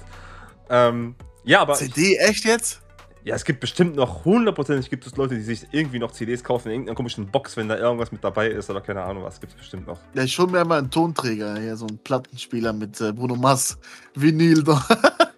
[0.69, 2.81] Ähm, ja, aber CD, echt jetzt?
[3.25, 6.69] Ja, es gibt bestimmt noch hundertprozentig gibt es Leute, die sich irgendwie noch CDs kaufen
[6.69, 9.53] in irgendeiner komischen Box, wenn da irgendwas mit dabei ist oder keine Ahnung was, gibt
[9.53, 9.99] es bestimmt noch.
[10.15, 13.79] Ja, ich hol mir mal einen Tonträger, hier so einen Plattenspieler mit äh, Bruno Mars
[14.15, 14.63] Vinyl.
[14.65, 14.83] da.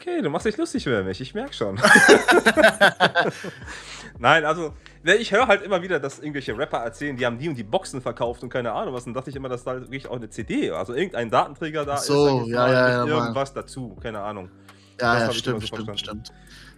[0.00, 1.78] Okay, du machst dich lustig über mich, ich merk schon.
[4.18, 4.72] Nein, also,
[5.02, 7.64] ne, ich höre halt immer wieder, dass irgendwelche Rapper erzählen, die haben die und die
[7.64, 9.06] Boxen verkauft und keine Ahnung was.
[9.06, 12.40] Und dachte ich immer, dass da wirklich auch eine CD, also irgendein Datenträger da so,
[12.40, 12.46] ist.
[12.46, 13.08] ich ja, ja, ja, Mann.
[13.08, 14.48] Irgendwas dazu, keine Ahnung.
[15.00, 16.32] Ja, Das ja, stimmt, so stimmt, stimmt.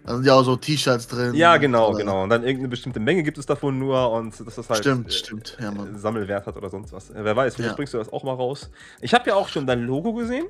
[0.05, 1.35] Da sind ja auch so T-Shirts drin.
[1.35, 2.23] Ja, genau, Oder- genau.
[2.25, 5.13] Und dann irgendeine bestimmte Menge gibt es davon nur und dass das halt Stimmt, äh,
[5.13, 5.97] stimmt, ja, Mann.
[5.97, 7.11] Sammelwert hat oder sonst was.
[7.11, 7.77] Äh, Wer weiß, vielleicht Ja.
[7.77, 8.71] bringst du das auch mal raus.
[9.01, 10.47] Ich habe ja auch schon dein Logo gesehen.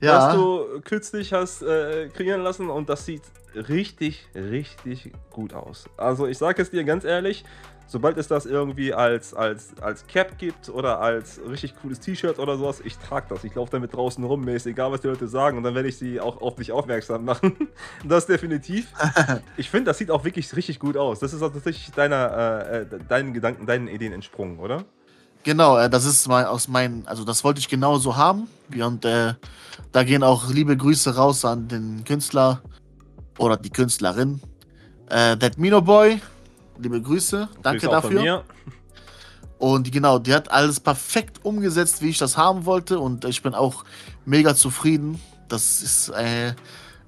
[0.00, 0.28] ja.
[0.28, 3.22] was du kürzlich hast äh, kreieren lassen und das sieht
[3.54, 5.86] richtig, richtig gut aus.
[5.96, 7.44] Also ich sage es dir ganz ehrlich,
[7.88, 12.56] sobald es das irgendwie als, als, als Cap gibt oder als richtig cooles T-Shirt oder
[12.56, 13.42] sowas, ich trage das.
[13.42, 15.88] Ich laufe damit draußen rum, mir ist egal, was die Leute sagen und dann werde
[15.88, 17.68] ich sie auch auf dich aufmerksam machen.
[18.04, 18.86] das definitiv.
[19.56, 21.18] Ich finde, das sieht auch wirklich richtig gut aus.
[21.20, 24.84] Das ist auch tatsächlich deiner, äh, äh deinen Gedanken, deinen Ideen entsprungen, oder?
[25.42, 28.48] Genau, äh, das ist mal aus meinen, also das wollte ich genauso haben.
[28.78, 29.34] Und äh,
[29.92, 32.60] da gehen auch liebe Grüße raus an den Künstler
[33.38, 34.40] oder die Künstlerin.
[35.08, 36.20] Äh, That Mino Boy,
[36.78, 38.44] liebe Grüße, danke Grüße dafür.
[39.58, 43.00] Und genau, die hat alles perfekt umgesetzt, wie ich das haben wollte.
[43.00, 43.84] Und ich bin auch
[44.24, 45.20] mega zufrieden.
[45.48, 46.54] Das ist, äh,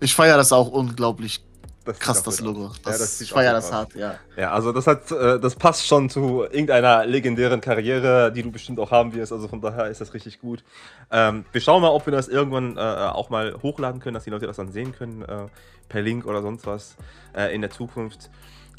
[0.00, 1.44] ich feiere das auch unglaublich
[1.85, 2.72] das Krass, das Logo.
[2.85, 4.14] Das, ja, das ich feiere das hart, ja.
[4.37, 8.78] Ja, also das hat, äh, das passt schon zu irgendeiner legendären Karriere, die du bestimmt
[8.80, 9.33] auch haben wirst.
[9.33, 10.62] Also von daher ist das richtig gut.
[11.11, 14.30] Ähm, wir schauen mal, ob wir das irgendwann äh, auch mal hochladen können, dass die
[14.30, 15.46] Leute das dann sehen können, äh,
[15.88, 16.96] per Link oder sonst was
[17.35, 18.30] äh, in der Zukunft.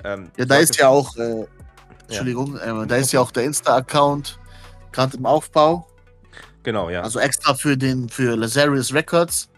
[0.03, 1.45] Ähm, ja, da ist ja auch, äh,
[2.07, 2.83] Entschuldigung, ja.
[2.83, 4.39] Äh, da ist ja auch der Insta-Account
[4.91, 5.87] gerade im Aufbau.
[6.63, 7.01] Genau, ja.
[7.01, 9.49] Also extra für den, für Lazarus Records.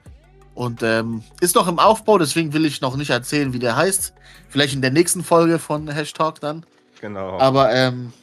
[0.55, 4.13] Und ähm, ist noch im Aufbau, deswegen will ich noch nicht erzählen, wie der heißt.
[4.49, 6.63] Vielleicht in der nächsten Folge von Hashtag dann.
[7.01, 7.39] Genau.
[7.39, 8.13] Aber ähm,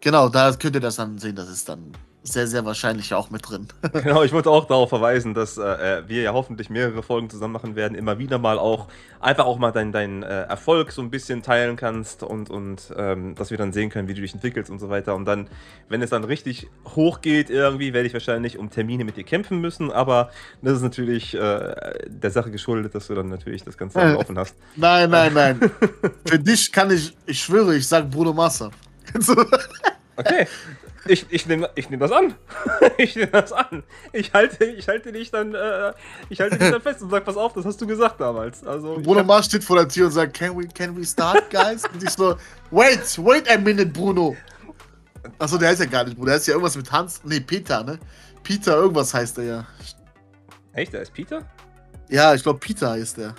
[0.00, 1.34] genau, da könnt ihr das dann sehen.
[1.34, 1.92] Das ist dann
[2.26, 3.68] sehr, sehr wahrscheinlich auch mit drin.
[3.92, 7.76] genau, ich wollte auch darauf verweisen, dass äh, wir ja hoffentlich mehrere Folgen zusammen machen
[7.76, 8.88] werden, immer wieder mal auch
[9.20, 13.34] einfach auch mal deinen dein, äh, Erfolg so ein bisschen teilen kannst und, und ähm,
[13.34, 15.14] dass wir dann sehen können, wie du dich entwickelst und so weiter.
[15.14, 15.48] Und dann,
[15.90, 19.60] wenn es dann richtig hoch geht irgendwie, werde ich wahrscheinlich um Termine mit dir kämpfen
[19.60, 20.30] müssen, aber
[20.62, 21.74] das ist natürlich äh,
[22.06, 24.56] der Sache geschuldet, dass du dann natürlich das Ganze äh, offen hast.
[24.76, 25.60] Nein, nein, nein.
[26.24, 28.70] Für dich kann ich, ich schwöre, ich sag Bruno Massa.
[30.16, 30.46] okay,
[31.06, 32.34] ich, ich nehme ich nehm das an.
[32.98, 33.82] ich nehme das an.
[34.12, 35.92] Ich halte, ich halte dich dann, äh,
[36.28, 38.64] ich halte dich dann fest und sag, pass auf, das hast du gesagt damals.
[38.66, 39.26] Also, Bruno hab...
[39.26, 41.84] Mars steht vor der Tür und sagt, can we, can we start, guys?
[41.92, 42.36] und ich so,
[42.70, 44.36] wait, wait a minute, Bruno.
[45.38, 47.20] Achso, der heißt ja gar nicht Bruno, der heißt ja irgendwas mit Hans.
[47.24, 47.98] Nee, Peter, ne?
[48.42, 49.66] Peter, irgendwas heißt er ja.
[50.72, 51.42] Echt, der ist Peter?
[52.08, 53.34] Ja, ich glaube, Peter heißt der.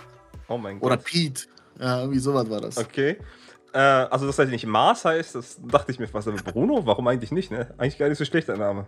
[0.47, 0.87] Oh mein Gott.
[0.87, 1.43] Oder Pete.
[1.79, 2.77] Ja, irgendwie sowas war das.
[2.77, 3.17] Okay.
[3.75, 6.29] Äh, also, dass er nicht Mars heißt, das dachte ich mir fast.
[6.29, 7.73] Aber Bruno, warum eigentlich nicht, ne?
[7.77, 8.85] Eigentlich gar nicht so schlecht, der Name.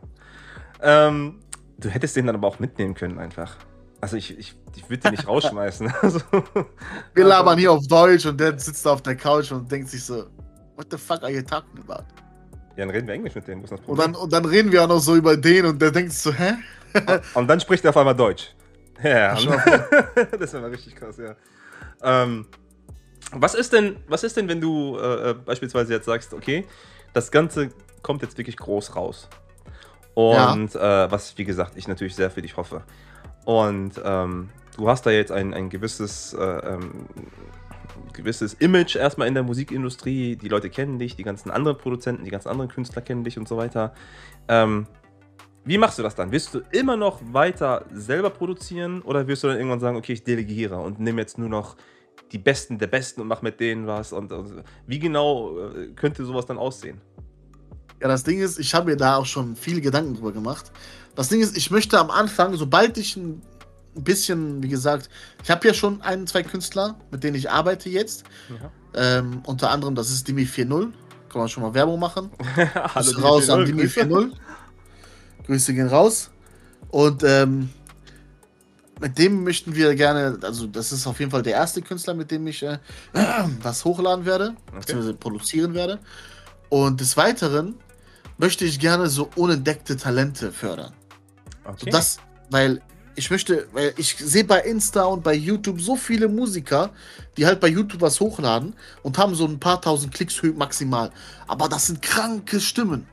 [0.81, 1.41] Ähm,
[1.77, 3.57] du hättest den dann aber auch mitnehmen können, einfach.
[3.99, 5.93] Also, ich, ich, ich würde den nicht rausschmeißen.
[6.01, 6.21] also,
[7.13, 10.05] Wir labern hier auf Deutsch und der sitzt da auf der Couch und denkt sich
[10.05, 10.27] so:
[10.77, 12.05] What the fuck are you talking about?
[12.77, 13.61] Ja, dann reden wir Englisch mit dem.
[13.63, 16.13] das Und dann, und dann reden wir auch noch so über den und der denkt
[16.13, 16.53] so: Hä?
[17.33, 18.53] und dann spricht er auf einmal Deutsch.
[19.03, 21.35] Ja, das wäre mal richtig krass, ja.
[22.01, 22.47] Ähm,
[23.31, 26.65] was ist denn, was ist denn, wenn du äh, äh, beispielsweise jetzt sagst, okay,
[27.13, 27.69] das Ganze
[28.01, 29.27] kommt jetzt wirklich groß raus.
[30.13, 31.05] Und ja.
[31.05, 32.81] äh, was, wie gesagt, ich natürlich sehr für dich hoffe.
[33.45, 37.05] Und ähm, du hast da jetzt ein, ein gewisses, äh, ähm,
[38.13, 40.35] gewisses Image erstmal in der Musikindustrie.
[40.35, 43.47] Die Leute kennen dich, die ganzen anderen Produzenten, die ganzen anderen Künstler kennen dich und
[43.47, 43.93] so weiter.
[44.47, 44.87] Ähm,
[45.65, 46.31] wie machst du das dann?
[46.31, 50.23] Wirst du immer noch weiter selber produzieren oder wirst du dann irgendwann sagen, okay, ich
[50.23, 51.75] delegiere und nehme jetzt nur noch
[52.31, 54.13] die Besten der Besten und mach mit denen was.
[54.13, 57.01] Und, und wie genau äh, könnte sowas dann aussehen?
[58.01, 60.71] Ja, das Ding ist, ich habe mir da auch schon viele Gedanken drüber gemacht.
[61.15, 63.41] Das Ding ist, ich möchte am Anfang, sobald ich ein
[63.95, 65.09] bisschen, wie gesagt,
[65.43, 68.23] ich habe ja schon ein, zwei Künstler, mit denen ich arbeite jetzt.
[68.49, 68.71] Ja.
[69.17, 70.91] Ähm, unter anderem, das ist Dimi 4.0.
[71.29, 72.29] Kann man schon mal Werbung machen.
[72.95, 74.31] Hallo, raus an Dimi 4.0.
[75.45, 76.29] Grüße gehen raus.
[76.89, 77.69] Und ähm,
[78.99, 82.31] mit dem möchten wir gerne, also das ist auf jeden Fall der erste Künstler, mit
[82.31, 82.79] dem ich äh,
[83.61, 84.79] was hochladen werde, okay.
[84.79, 85.99] beziehungsweise produzieren werde.
[86.69, 87.75] Und des Weiteren
[88.37, 90.93] möchte ich gerne so unentdeckte Talente fördern.
[91.63, 91.85] Okay.
[91.85, 92.17] So das,
[92.49, 92.81] weil
[93.15, 96.91] ich möchte, weil ich sehe bei Insta und bei YouTube so viele Musiker,
[97.35, 101.11] die halt bei YouTube was hochladen und haben so ein paar tausend Klicks maximal.
[101.47, 103.07] Aber das sind kranke Stimmen.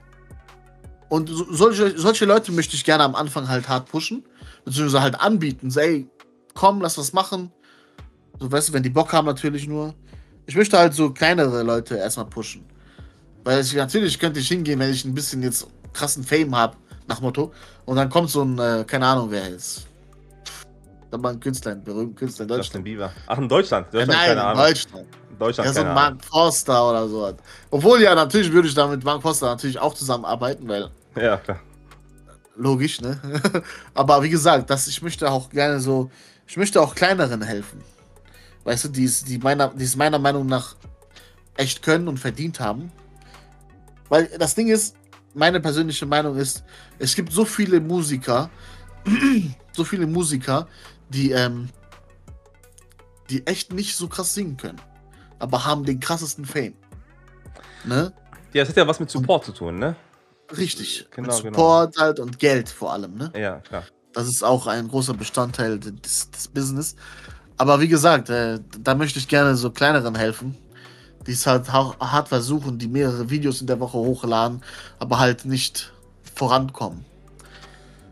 [1.08, 4.24] Und so, solche, solche Leute möchte ich gerne am Anfang halt hart pushen
[4.64, 5.70] beziehungsweise halt anbieten.
[5.70, 6.08] So, ey,
[6.54, 7.50] komm, lass was machen.
[8.40, 9.94] So, weißt du, wenn die Bock haben, natürlich nur.
[10.46, 12.64] Ich möchte halt so kleinere Leute erstmal pushen.
[13.44, 17.20] Weil ich, natürlich könnte ich hingehen, wenn ich ein bisschen jetzt krassen Fame habe, nach
[17.20, 17.52] Motto.
[17.84, 19.86] Und dann kommt so ein, äh, keine Ahnung, wer ist.
[21.10, 22.64] Da mal ein Künstler, ein berühmter Künstler in Deutschland.
[22.66, 23.12] Justin Bieber.
[23.26, 23.86] Ach, in Deutschland?
[23.92, 24.64] Deutschland ja, nein, keine Ahnung.
[24.64, 25.06] Deutschland.
[25.38, 25.66] Deutschland.
[25.68, 27.32] Ja, so ein Mark Forster oder so.
[27.70, 30.90] Obwohl, ja, natürlich würde ich da mit Mark Forster natürlich auch zusammenarbeiten, weil.
[31.16, 31.60] Ja, klar.
[32.56, 33.20] Logisch, ne?
[33.94, 36.10] Aber wie gesagt, das, ich möchte auch gerne so,
[36.46, 37.82] ich möchte auch kleineren helfen.
[38.64, 40.76] Weißt du, die es die meiner, die es meiner Meinung nach
[41.56, 42.92] echt können und verdient haben.
[44.08, 44.96] Weil das Ding ist,
[45.34, 46.64] meine persönliche Meinung ist,
[46.98, 48.50] es gibt so viele Musiker,
[49.72, 50.68] so viele Musiker,
[51.08, 51.68] die, ähm,
[53.30, 54.80] die echt nicht so krass singen können,
[55.38, 56.74] aber haben den krassesten Fame.
[57.84, 58.12] Ne?
[58.52, 59.96] Ja, es hat ja was mit Support und, zu tun, ne?
[60.56, 61.06] Richtig.
[61.10, 61.52] Genau, mit genau.
[61.54, 62.06] Support genau.
[62.06, 63.32] halt und Geld vor allem, ne?
[63.36, 63.84] Ja, klar.
[64.12, 66.94] Das ist auch ein großer Bestandteil des, des Business.
[67.56, 70.56] Aber wie gesagt, äh, da möchte ich gerne so kleineren helfen,
[71.26, 74.62] die es halt hart versuchen, die mehrere Videos in der Woche hochladen,
[74.98, 75.92] aber halt nicht
[76.34, 77.04] vorankommen.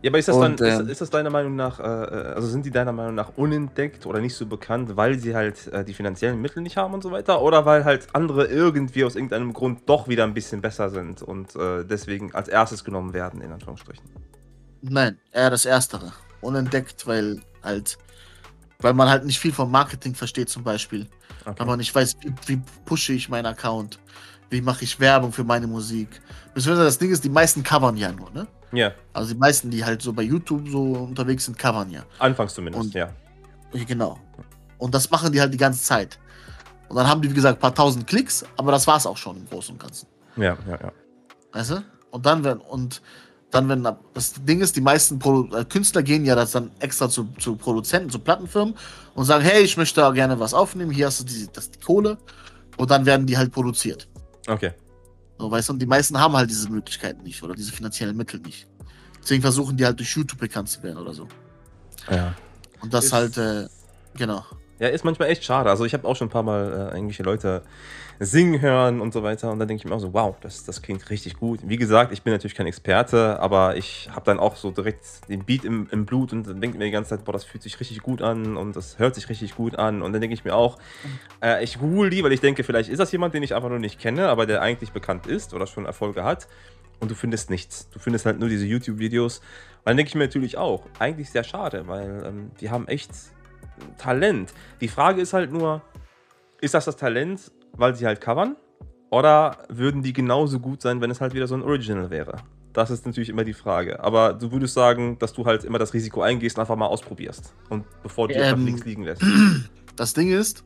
[0.03, 2.35] Ja, aber ist das und, dann, ist, ähm, ist, das deiner Meinung nach, äh, äh,
[2.35, 5.85] also sind die deiner Meinung nach unentdeckt oder nicht so bekannt, weil sie halt äh,
[5.85, 7.41] die finanziellen Mittel nicht haben und so weiter?
[7.41, 11.55] Oder weil halt andere irgendwie aus irgendeinem Grund doch wieder ein bisschen besser sind und
[11.55, 14.05] äh, deswegen als erstes genommen werden, in Anführungsstrichen?
[14.83, 16.13] Nein, eher das Erstere.
[16.41, 17.97] Unentdeckt, weil halt,
[18.81, 21.07] weil man halt nicht viel vom Marketing versteht zum Beispiel.
[21.45, 21.55] Okay.
[21.61, 24.01] Aber nicht weiß, wie, wie pushe ich meinen Account?
[24.51, 26.09] Wie mache ich Werbung für meine Musik?
[26.55, 28.49] Beziehungsweise das Ding ist, die meisten covern ja nur, ne?
[28.73, 28.93] Ja.
[29.13, 32.05] Also die meisten, die halt so bei YouTube so unterwegs sind, covern ja.
[32.19, 33.11] Anfangs zumindest, und, ja.
[33.87, 34.19] Genau.
[34.79, 36.19] Und das machen die halt die ganze Zeit.
[36.89, 39.17] Und dann haben die, wie gesagt, ein paar tausend Klicks, aber das war es auch
[39.17, 40.07] schon im Großen und Ganzen.
[40.37, 40.93] Ja, ja, ja.
[41.53, 41.85] Weißt du?
[42.11, 43.01] Und dann, wenn, und
[43.51, 47.09] dann, wenn das Ding ist, die meisten Pro äh, Künstler gehen ja das dann extra
[47.09, 48.75] zu, zu Produzenten, zu Plattenfirmen
[49.15, 51.81] und sagen, hey, ich möchte da gerne was aufnehmen, hier hast du die, das, die
[51.81, 52.19] Kohle.
[52.79, 54.09] Und dann werden die halt produziert.
[54.49, 54.73] Okay.
[55.39, 58.41] So, weißt du, und die meisten haben halt diese Möglichkeiten nicht oder diese finanziellen Mittel
[58.41, 58.69] nicht.
[59.23, 61.29] Deswegen versuchen die halt durch YouTube bekannt zu werden oder so.
[62.11, 62.35] Ja.
[62.81, 63.69] Und das ist, halt, äh,
[64.15, 64.45] genau.
[64.83, 65.71] Ja, ist manchmal echt schade.
[65.71, 67.63] Also ich habe auch schon ein paar Mal äh, irgendwelche Leute
[68.19, 69.53] singen hören und so weiter.
[69.53, 71.61] Und dann denke ich mir auch so, wow, das, das klingt richtig gut.
[71.63, 75.45] Wie gesagt, ich bin natürlich kein Experte, aber ich habe dann auch so direkt den
[75.45, 77.79] Beat im, im Blut und dann denke mir die ganze Zeit, boah, das fühlt sich
[77.79, 80.03] richtig gut an und das hört sich richtig gut an.
[80.03, 80.79] Und dann denke ich mir auch,
[81.41, 83.79] äh, ich google die, weil ich denke, vielleicht ist das jemand, den ich einfach nur
[83.79, 86.49] nicht kenne, aber der eigentlich bekannt ist oder schon Erfolge hat.
[86.99, 87.89] Und du findest nichts.
[87.91, 89.39] Du findest halt nur diese YouTube-Videos.
[89.39, 89.45] Und
[89.85, 93.13] dann denke ich mir natürlich auch, eigentlich sehr schade, weil ähm, die haben echt
[93.99, 94.53] Talent.
[94.81, 95.83] Die Frage ist halt nur,
[96.61, 98.57] ist das das Talent, weil sie halt covern?
[99.11, 102.37] Oder würden die genauso gut sein, wenn es halt wieder so ein Original wäre?
[102.73, 104.01] Das ist natürlich immer die Frage.
[104.01, 107.53] Aber du würdest sagen, dass du halt immer das Risiko eingehst und einfach mal ausprobierst.
[107.69, 109.23] Und bevor du ähm, links liegen lässt.
[109.95, 110.65] Das Ding ist,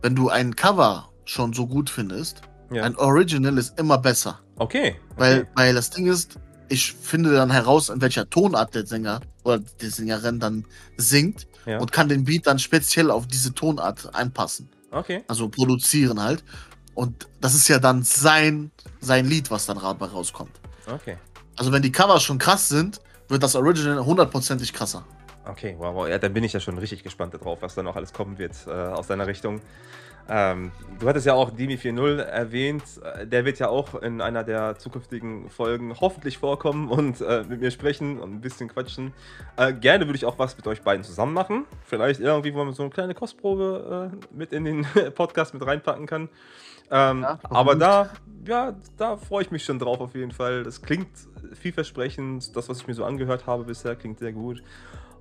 [0.00, 2.84] wenn du ein Cover schon so gut findest, ja.
[2.84, 4.38] ein Original ist immer besser.
[4.58, 4.90] Okay.
[4.90, 4.96] okay.
[5.16, 6.38] Weil, weil das Ding ist,
[6.68, 10.64] ich finde dann heraus, in welcher Tonart der Sänger oder die Sängerin dann
[10.96, 11.78] singt ja.
[11.78, 14.68] und kann den Beat dann speziell auf diese Tonart anpassen.
[14.90, 15.24] Okay.
[15.28, 16.44] Also produzieren halt.
[16.94, 20.60] Und das ist ja dann sein, sein Lied, was dann dabei rauskommt.
[20.86, 21.18] Okay.
[21.56, 25.04] Also wenn die Covers schon krass sind, wird das Original hundertprozentig krasser.
[25.46, 26.08] Okay, wow, wow.
[26.08, 28.54] Ja, dann bin ich ja schon richtig gespannt darauf, was da noch alles kommen wird
[28.66, 29.60] äh, aus deiner Richtung.
[30.28, 32.82] Ähm, du hattest ja auch Dimi 4.0 erwähnt.
[33.02, 37.60] Äh, der wird ja auch in einer der zukünftigen Folgen hoffentlich vorkommen und äh, mit
[37.60, 39.12] mir sprechen und ein bisschen quatschen.
[39.56, 41.66] Äh, gerne würde ich auch was mit euch beiden zusammen machen.
[41.84, 46.06] Vielleicht irgendwie, wo man so eine kleine Kostprobe äh, mit in den Podcast mit reinpacken
[46.06, 46.28] kann.
[46.90, 48.10] Ähm, ja, aber da,
[48.46, 50.62] ja, da freue ich mich schon drauf auf jeden Fall.
[50.64, 51.08] Das klingt
[51.54, 52.56] vielversprechend.
[52.56, 54.62] Das, was ich mir so angehört habe bisher, klingt sehr gut.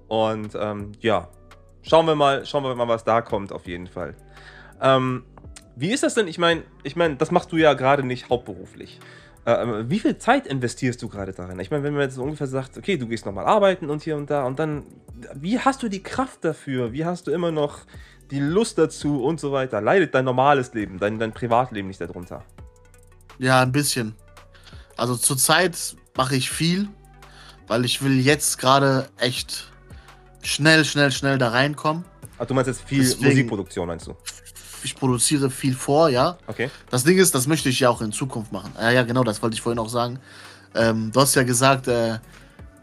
[0.07, 1.29] Und ähm, ja,
[1.81, 4.15] schauen wir mal, schauen wir mal, was da kommt auf jeden Fall.
[4.81, 5.23] Ähm,
[5.75, 6.27] wie ist das denn?
[6.27, 8.99] Ich meine, ich mein, das machst du ja gerade nicht hauptberuflich.
[9.45, 11.59] Äh, wie viel Zeit investierst du gerade darin?
[11.59, 14.15] Ich meine, wenn man jetzt so ungefähr sagt, okay, du gehst nochmal arbeiten und hier
[14.15, 14.83] und da und dann,
[15.35, 16.93] wie hast du die Kraft dafür?
[16.93, 17.79] Wie hast du immer noch
[18.31, 19.81] die Lust dazu und so weiter?
[19.81, 22.43] Leidet dein normales Leben, dein, dein Privatleben nicht darunter?
[23.39, 24.15] Ja, ein bisschen.
[24.95, 26.87] Also zurzeit mache ich viel,
[27.67, 29.71] weil ich will jetzt gerade echt
[30.43, 32.05] schnell, schnell, schnell da reinkommen.
[32.37, 34.15] Ach, du meinst jetzt viel Deswegen, Musikproduktion, meinst du?
[34.85, 36.37] Ich produziere viel vor, ja.
[36.47, 36.69] Okay.
[36.89, 38.71] Das Ding ist, das möchte ich ja auch in Zukunft machen.
[38.79, 40.19] Ja, ja, genau, das wollte ich vorhin auch sagen.
[40.75, 42.19] Ähm, du hast ja gesagt, äh,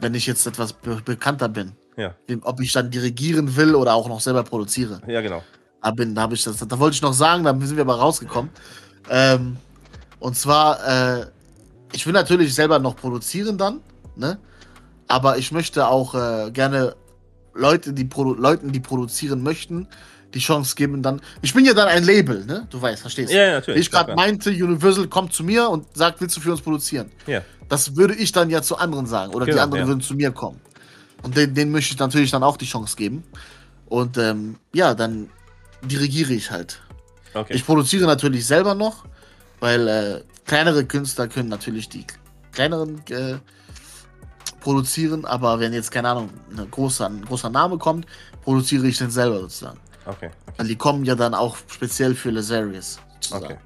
[0.01, 2.15] wenn ich jetzt etwas be bekannter bin, ja.
[2.43, 5.01] ob ich dann dirigieren will oder auch noch selber produziere.
[5.07, 5.43] Ja, genau.
[5.83, 8.51] Da, bin, da, ich das, da wollte ich noch sagen, da sind wir aber rausgekommen.
[9.09, 9.57] Ähm,
[10.19, 11.27] und zwar, äh,
[11.93, 13.81] ich will natürlich selber noch produzieren dann,
[14.17, 14.39] ne?
[15.09, 16.95] Aber ich möchte auch äh, gerne
[17.53, 19.89] Leute, die Leuten, die produzieren möchten,
[20.35, 21.21] die Chance geben, dann.
[21.43, 22.67] Ich bin ja dann ein Label, ne?
[22.71, 23.37] Du weißt, verstehst du?
[23.37, 23.77] Ja, ja natürlich.
[23.77, 27.11] Wie ich gerade meinte, Universal kommt zu mir und sagt, willst du für uns produzieren?
[27.27, 27.43] Ja.
[27.69, 29.33] Das würde ich dann ja zu anderen sagen.
[29.35, 29.89] Oder genau, die anderen ja.
[29.89, 30.61] würden zu mir kommen.
[31.23, 33.25] Und den, denen möchte ich natürlich dann auch die Chance geben.
[33.87, 35.29] Und ähm, ja, dann
[35.83, 36.81] dirigiere ich halt.
[37.35, 37.55] Okay.
[37.55, 39.05] Ich produziere natürlich selber noch,
[39.61, 42.05] weil äh, kleinere Künstler können natürlich die
[42.53, 43.39] kleineren äh,
[44.61, 48.07] produzieren, aber wenn jetzt, keine Ahnung, eine große, ein großer Name kommt,
[48.43, 49.79] produziere ich den selber sozusagen.
[50.07, 50.27] Okay.
[50.27, 50.55] okay.
[50.57, 52.99] Weil die kommen ja dann auch speziell für Lazarius.
[53.33, 53.57] Okay.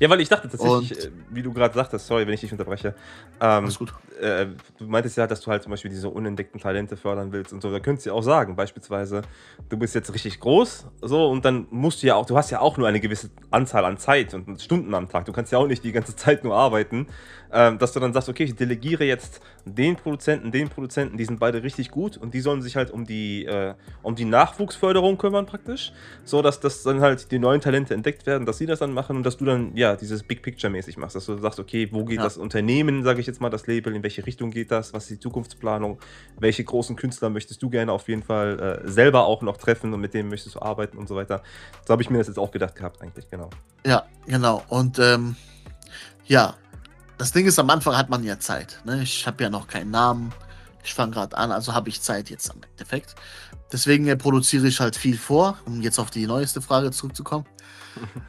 [0.00, 2.94] Ja, weil ich dachte tatsächlich, äh, wie du gerade sagtest, sorry, wenn ich dich unterbreche.
[3.38, 3.92] Ähm, Alles gut.
[4.18, 4.46] Äh,
[4.78, 7.70] du meintest ja, dass du halt zum Beispiel diese unentdeckten Talente fördern willst und so.
[7.70, 9.20] Da könntest du ja auch sagen, beispielsweise,
[9.68, 12.60] du bist jetzt richtig groß, so, und dann musst du ja auch, du hast ja
[12.60, 15.26] auch nur eine gewisse Anzahl an Zeit und Stunden am Tag.
[15.26, 17.06] Du kannst ja auch nicht die ganze Zeit nur arbeiten,
[17.52, 21.40] ähm, dass du dann sagst, okay, ich delegiere jetzt den Produzenten, den Produzenten, die sind
[21.40, 25.46] beide richtig gut und die sollen sich halt um die, äh, um die Nachwuchsförderung kümmern
[25.46, 25.92] praktisch,
[26.24, 29.16] so dass das dann halt die neuen Talente entdeckt werden, dass sie das dann machen
[29.16, 32.04] und dass du dann, ja, dieses Big Picture mäßig machst, dass du sagst, okay, wo
[32.04, 32.24] geht ja.
[32.24, 35.10] das Unternehmen, sage ich jetzt mal, das Label, in welche Richtung geht das, was ist
[35.10, 35.98] die Zukunftsplanung,
[36.38, 40.00] welche großen Künstler möchtest du gerne auf jeden Fall äh, selber auch noch treffen und
[40.00, 41.42] mit denen möchtest du arbeiten und so weiter.
[41.86, 43.50] So habe ich mir das jetzt auch gedacht gehabt eigentlich, genau.
[43.84, 44.62] Ja, genau.
[44.68, 45.36] Und ähm,
[46.26, 46.54] ja,
[47.18, 48.80] das Ding ist, am Anfang hat man ja Zeit.
[48.84, 49.02] Ne?
[49.02, 50.32] Ich habe ja noch keinen Namen.
[50.82, 53.14] Ich fange gerade an, also habe ich Zeit jetzt am Endeffekt.
[53.72, 57.44] Deswegen äh, produziere ich halt viel vor, um jetzt auf die neueste Frage zurückzukommen.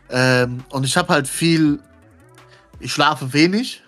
[0.10, 1.80] Ähm, und ich habe halt viel,
[2.80, 3.84] ich schlafe wenig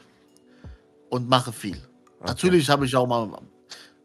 [1.10, 1.78] und mache viel.
[1.78, 2.28] Okay.
[2.28, 3.30] Natürlich habe ich auch mal,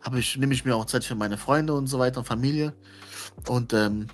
[0.00, 2.74] habe ich, nehme ich mir auch Zeit für meine Freunde und so weiter und Familie.
[3.46, 4.06] Und ähm,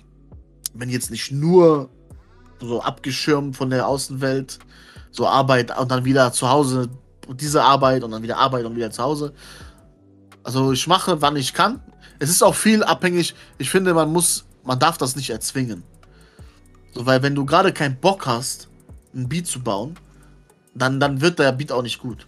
[0.73, 1.89] wenn jetzt nicht nur
[2.59, 4.59] so abgeschirmt von der Außenwelt,
[5.11, 6.89] so Arbeit und dann wieder zu Hause,
[7.33, 9.33] diese Arbeit und dann wieder Arbeit und wieder zu Hause.
[10.43, 11.81] Also ich mache, wann ich kann.
[12.19, 13.33] Es ist auch viel abhängig.
[13.57, 15.83] Ich finde, man muss, man darf das nicht erzwingen.
[16.95, 18.69] So, weil wenn du gerade keinen Bock hast,
[19.13, 19.95] ein Beat zu bauen,
[20.73, 22.25] dann, dann wird der Beat auch nicht gut.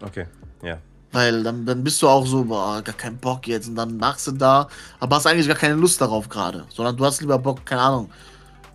[0.00, 0.26] Okay,
[0.62, 0.78] ja.
[1.12, 4.26] Weil dann, dann bist du auch so, boah, gar keinen Bock jetzt und dann machst
[4.28, 4.68] du da,
[5.00, 6.64] aber hast eigentlich gar keine Lust darauf gerade.
[6.68, 8.10] Sondern du hast lieber Bock, keine Ahnung,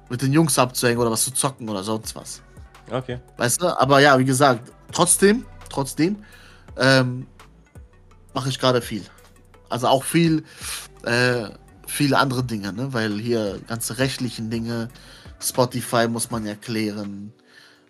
[0.09, 2.41] mit den Jungs abzuhängen oder was zu zocken oder sonst was.
[2.91, 3.19] Okay.
[3.37, 3.79] Weißt du?
[3.79, 6.17] Aber ja, wie gesagt, trotzdem, trotzdem,
[6.77, 7.25] ähm,
[8.33, 9.03] mache ich gerade viel.
[9.69, 10.43] Also auch viel,
[11.03, 11.49] äh,
[11.87, 12.93] viele andere Dinge, ne?
[12.93, 14.89] Weil hier ganze rechtlichen Dinge,
[15.47, 17.33] Spotify muss man erklären,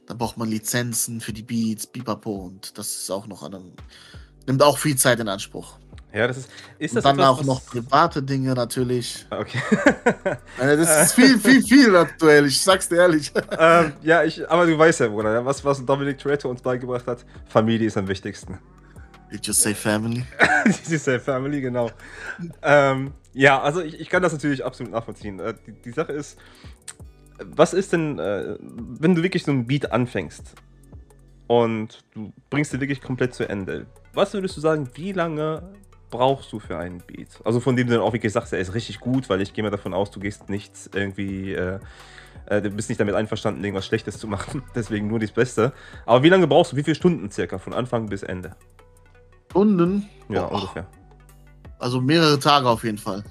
[0.08, 3.74] dann braucht man Lizenzen für die Beats, Bipapo und das ist auch noch an einem,
[4.46, 5.78] nimmt auch viel Zeit in Anspruch.
[6.13, 6.50] Ja, das ist.
[6.80, 9.26] ist das und dann etwas, auch noch private Dinge natürlich.
[9.30, 9.60] Okay.
[10.58, 13.34] das ist viel, viel, viel aktuell, ich sag's dir ehrlich.
[13.58, 17.26] Ähm, ja, ich, aber du weißt ja, Bruder, was, was Dominic Toretto uns beigebracht hat:
[17.48, 18.60] Familie ist am wichtigsten.
[19.32, 20.26] Did you say family?
[20.65, 21.91] Did you say family, genau.
[22.62, 25.39] ähm, ja, also ich, ich kann das natürlich absolut nachvollziehen.
[25.39, 26.38] Äh, die, die Sache ist,
[27.39, 30.56] was ist denn, äh, wenn du wirklich so ein Beat anfängst
[31.48, 33.86] und du bringst ihn wirklich komplett zu Ende?
[34.13, 35.74] Was würdest du sagen, wie lange
[36.10, 37.41] brauchst du für einen Beat?
[37.43, 39.63] Also von dem du dann auch wirklich sagst, er ist richtig gut, weil ich gehe
[39.63, 41.80] mal davon aus, du gehst nichts irgendwie, äh,
[42.45, 44.63] äh, du bist nicht damit einverstanden, irgendwas Schlechtes zu machen.
[44.76, 45.74] Deswegen nur das Beste.
[46.06, 46.78] Aber wie lange brauchst du?
[46.78, 47.58] Wie viele Stunden circa?
[47.58, 48.56] Von Anfang bis Ende?
[49.50, 50.10] Stunden?
[50.30, 50.56] Ja, oh.
[50.56, 50.88] ungefähr.
[51.80, 53.24] Also mehrere Tage auf jeden Fall.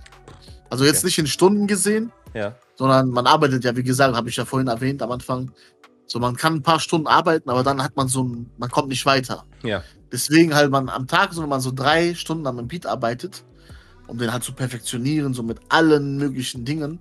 [0.68, 1.06] Also jetzt okay.
[1.06, 2.54] nicht in Stunden gesehen, ja.
[2.76, 5.52] Sondern man arbeitet ja, wie gesagt, habe ich ja vorhin erwähnt am Anfang.
[6.06, 8.88] So, man kann ein paar Stunden arbeiten, aber dann hat man so ein, man kommt
[8.88, 9.44] nicht weiter.
[9.62, 9.82] Ja.
[10.12, 13.44] Deswegen halt man am Tag, so wenn man so drei Stunden am Beat arbeitet,
[14.06, 17.00] um den halt zu perfektionieren, so mit allen möglichen Dingen,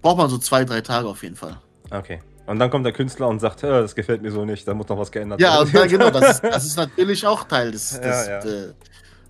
[0.00, 1.58] braucht man so zwei, drei Tage auf jeden Fall.
[1.90, 2.20] Okay.
[2.46, 4.98] Und dann kommt der Künstler und sagt, das gefällt mir so nicht, da muss noch
[4.98, 5.70] was geändert werden.
[5.70, 8.72] Ja, genau, das ist, das ist natürlich auch Teil des, des, ja, ja.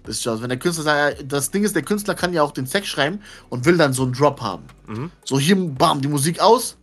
[0.07, 0.43] Des Jobs.
[0.43, 3.21] Wenn der Künstler sagt, das Ding ist, der Künstler kann ja auch den Sex schreiben
[3.49, 4.65] und will dann so einen Drop haben.
[4.87, 5.11] Mhm.
[5.25, 6.77] So hier, bam, die Musik aus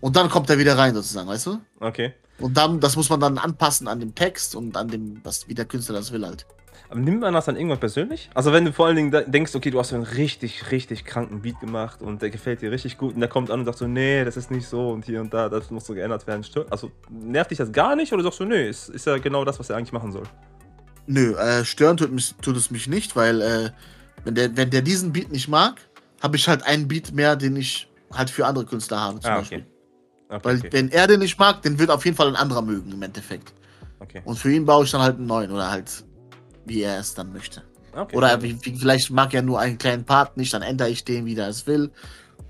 [0.00, 1.58] und dann kommt er wieder rein sozusagen, weißt du?
[1.80, 2.14] Okay.
[2.38, 5.54] Und dann, das muss man dann anpassen an dem Text und an dem, was, wie
[5.54, 6.46] der Künstler das will halt.
[6.90, 8.30] Aber nimmt man das dann irgendwann persönlich?
[8.32, 11.42] Also wenn du vor allen Dingen denkst, okay, du hast so einen richtig, richtig kranken
[11.42, 13.86] Beat gemacht und der gefällt dir richtig gut und der kommt an und sagt so,
[13.86, 16.44] nee, das ist nicht so und hier und da, das muss so geändert werden.
[16.70, 19.58] Also nervt dich das gar nicht oder sagst du, nee, ist, ist ja genau das,
[19.58, 20.24] was er eigentlich machen soll?
[21.10, 23.70] Nö, äh, stören tut, mich, tut, es mich nicht, weil äh,
[24.24, 25.80] wenn, der, wenn der diesen Beat nicht mag,
[26.20, 29.38] habe ich halt einen Beat mehr, den ich halt für andere Künstler habe zum ah,
[29.38, 29.58] Beispiel.
[29.58, 29.68] Okay.
[30.28, 30.68] Okay, Weil okay.
[30.72, 33.54] wenn er den nicht mag, den wird auf jeden Fall ein anderer mögen im Endeffekt.
[34.00, 34.20] Okay.
[34.24, 36.04] Und für ihn baue ich dann halt einen neuen oder halt
[36.66, 37.62] wie er es dann möchte.
[37.92, 38.14] Okay.
[38.14, 41.24] Oder wie, wie, vielleicht mag er nur einen kleinen Part nicht, dann ändere ich den,
[41.24, 41.90] wie er es will.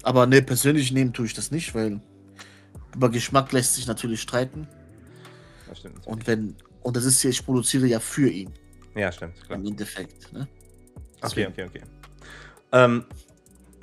[0.02, 2.00] Aber ne, persönlich nehmen tue ich das nicht, weil
[2.94, 4.66] über Geschmack lässt sich natürlich streiten.
[5.68, 6.04] Das stimmt.
[6.06, 6.56] Und wenn,
[6.88, 8.50] und das ist ja, ich produziere ja für ihn.
[8.94, 9.38] Ja, stimmt.
[9.44, 9.58] Klar.
[9.58, 10.32] Im Endeffekt.
[10.32, 10.48] Ne?
[11.20, 11.82] Okay, okay, okay.
[12.72, 13.04] Ähm,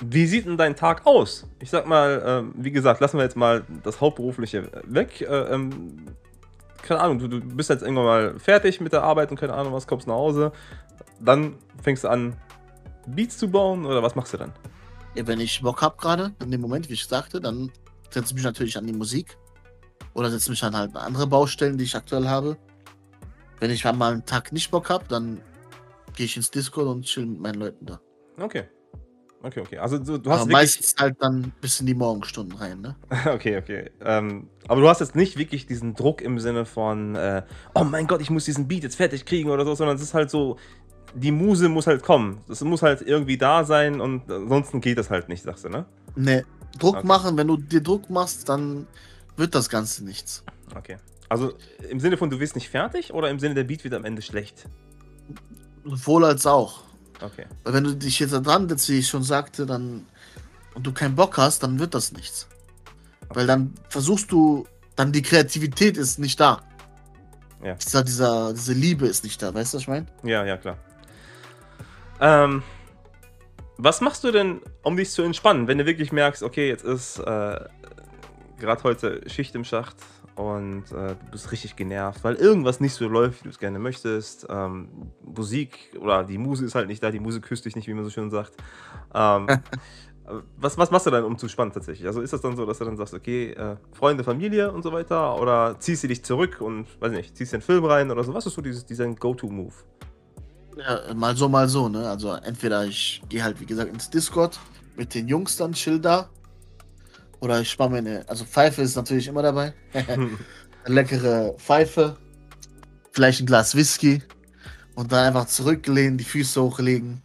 [0.04, 1.46] wie sieht denn dein Tag aus?
[1.60, 5.20] Ich sag mal, ähm, wie gesagt, lassen wir jetzt mal das Hauptberufliche weg.
[5.20, 6.06] Äh, ähm,
[6.82, 9.72] keine Ahnung, du, du, bist jetzt irgendwann mal fertig mit der Arbeit und keine Ahnung
[9.72, 10.50] was, kommst nach Hause.
[11.20, 12.36] Dann fängst du an,
[13.06, 14.52] Beats zu bauen oder was machst du dann?
[15.14, 17.70] Ja, wenn ich Bock habe gerade, in dem Moment, wie ich sagte, dann
[18.10, 19.38] setze ich mich natürlich an die Musik.
[20.12, 22.56] Oder setze mich an halt andere Baustellen, die ich aktuell habe.
[23.60, 25.40] Wenn ich mal einen Tag nicht Bock habe, dann
[26.14, 28.00] gehe ich ins Discord und chill mit meinen Leuten da.
[28.38, 28.64] Okay.
[29.42, 29.78] Okay, okay.
[29.78, 30.52] Also du, du hast Aber wirklich.
[30.52, 32.96] meistens halt dann bis in die Morgenstunden rein, ne?
[33.26, 33.90] Okay, okay.
[34.00, 37.42] Ähm, aber du hast jetzt nicht wirklich diesen Druck im Sinne von, äh,
[37.74, 40.14] oh mein Gott, ich muss diesen Beat jetzt fertig kriegen oder so, sondern es ist
[40.14, 40.56] halt so,
[41.14, 42.40] die Muse muss halt kommen.
[42.48, 45.86] Das muss halt irgendwie da sein und ansonsten geht das halt nicht, sagst du, ne?
[46.16, 46.44] Ne,
[46.78, 47.06] Druck Okay.
[47.06, 48.86] machen, wenn du dir Druck machst, dann
[49.36, 50.44] wird das Ganze nichts.
[50.74, 50.96] Okay.
[51.28, 51.54] Also
[51.88, 54.22] im Sinne von, du wirst nicht fertig oder im Sinne, der Beat wird am Ende
[54.22, 54.68] schlecht?
[55.84, 56.84] Sowohl als auch.
[57.20, 57.46] Okay.
[57.64, 60.06] Weil wenn du dich jetzt da dran setzt, wie ich schon sagte, dann
[60.74, 62.46] und du keinen Bock hast, dann wird das nichts.
[63.30, 66.62] Weil dann versuchst du, dann die Kreativität ist nicht da.
[67.64, 67.74] Ja.
[67.74, 70.06] Dieser, dieser, diese Liebe ist nicht da, weißt du, was ich meine?
[70.22, 70.76] Ja, ja, klar.
[72.20, 72.62] Ähm,
[73.78, 77.18] was machst du denn, um dich zu entspannen, wenn du wirklich merkst, okay, jetzt ist
[77.18, 77.58] äh,
[78.58, 79.96] gerade heute Schicht im Schacht
[80.36, 83.78] und äh, du bist richtig genervt, weil irgendwas nicht so läuft, wie du es gerne
[83.78, 84.46] möchtest.
[84.48, 87.94] Ähm, Musik oder die Muse ist halt nicht da, die Muse küsst dich nicht, wie
[87.94, 88.52] man so schön sagt.
[89.14, 89.46] Ähm,
[90.58, 92.06] was, was machst du dann, um zu spannen tatsächlich?
[92.06, 94.92] Also ist das dann so, dass du dann sagst, okay, äh, Freunde, Familie und so
[94.92, 95.40] weiter?
[95.40, 98.34] Oder ziehst du dich zurück und, weiß nicht, ziehst dir einen Film rein oder so?
[98.34, 99.72] Was ist so dieses, dieser Go-To-Move?
[100.76, 102.08] Ja, mal so, mal so, ne?
[102.08, 104.60] Also entweder ich gehe halt, wie gesagt, ins Discord
[104.96, 106.28] mit den Jungs dann, chill da.
[107.40, 109.74] Oder ich spare mir eine, also Pfeife ist natürlich immer dabei.
[109.92, 110.30] eine
[110.86, 112.16] leckere Pfeife,
[113.12, 114.22] vielleicht ein Glas Whisky
[114.94, 117.22] und dann einfach zurücklehnen, die Füße hochlegen,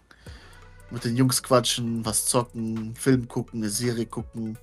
[0.90, 4.58] mit den Jungs quatschen, was zocken, Film gucken, eine Serie gucken,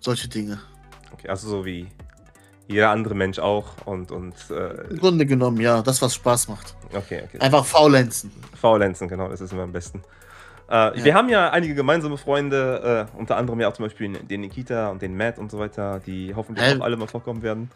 [0.00, 0.60] solche Dinge.
[1.12, 1.86] Okay, also so wie
[2.66, 6.74] jeder andere Mensch auch und, und äh, Im Grunde genommen, ja, das, was Spaß macht.
[6.94, 7.38] okay, okay.
[7.38, 8.32] Einfach faulenzen.
[8.60, 10.02] Faulenzen, genau, das ist immer am besten.
[10.74, 14.40] Äh, Wir haben ja einige gemeinsame Freunde, äh, unter anderem ja auch zum Beispiel den
[14.40, 16.76] Nikita und den Matt und so weiter, die hoffentlich Hä?
[16.76, 17.70] auch alle mal vorkommen werden.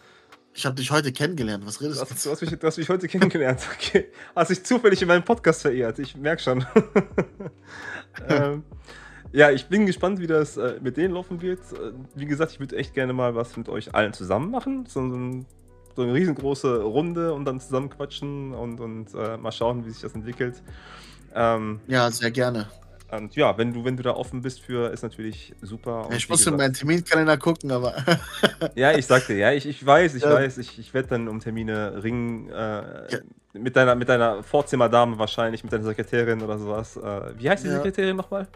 [0.53, 2.29] Ich habe dich heute kennengelernt, was Du redest hast, du?
[2.29, 4.07] du, hast mich, du hast mich heute kennengelernt, okay.
[4.35, 6.65] Hast dich zufällig in meinem Podcast verirrt, ich merke schon.
[8.27, 8.63] ähm,
[9.31, 11.59] ja, ich bin gespannt, wie das äh, mit denen laufen wird.
[11.71, 14.85] Äh, wie gesagt, ich würde echt gerne mal was mit euch allen zusammen machen.
[14.87, 15.45] So, ein,
[15.95, 20.01] so eine riesengroße Runde und dann zusammen quatschen und, und äh, mal schauen, wie sich
[20.01, 20.61] das entwickelt.
[21.33, 22.67] Ähm, Ja, sehr gerne.
[23.11, 26.07] Und ja, wenn du, wenn du da offen bist für, ist natürlich super.
[26.07, 27.93] Und ich muss in meinen Terminkalender gucken, aber
[28.75, 30.33] Ja, ich sagte, ja, ich, ich weiß, ich Ja.
[30.33, 32.49] weiß, ich, ich werde dann um Termine ringen.
[32.49, 33.19] Äh,
[33.53, 36.97] mit, deiner, mit deiner Vorzimmerdame wahrscheinlich, mit deiner Sekretärin oder sowas.
[36.97, 37.75] Äh, wie heißt die Ja.
[37.77, 38.47] Sekretärin nochmal?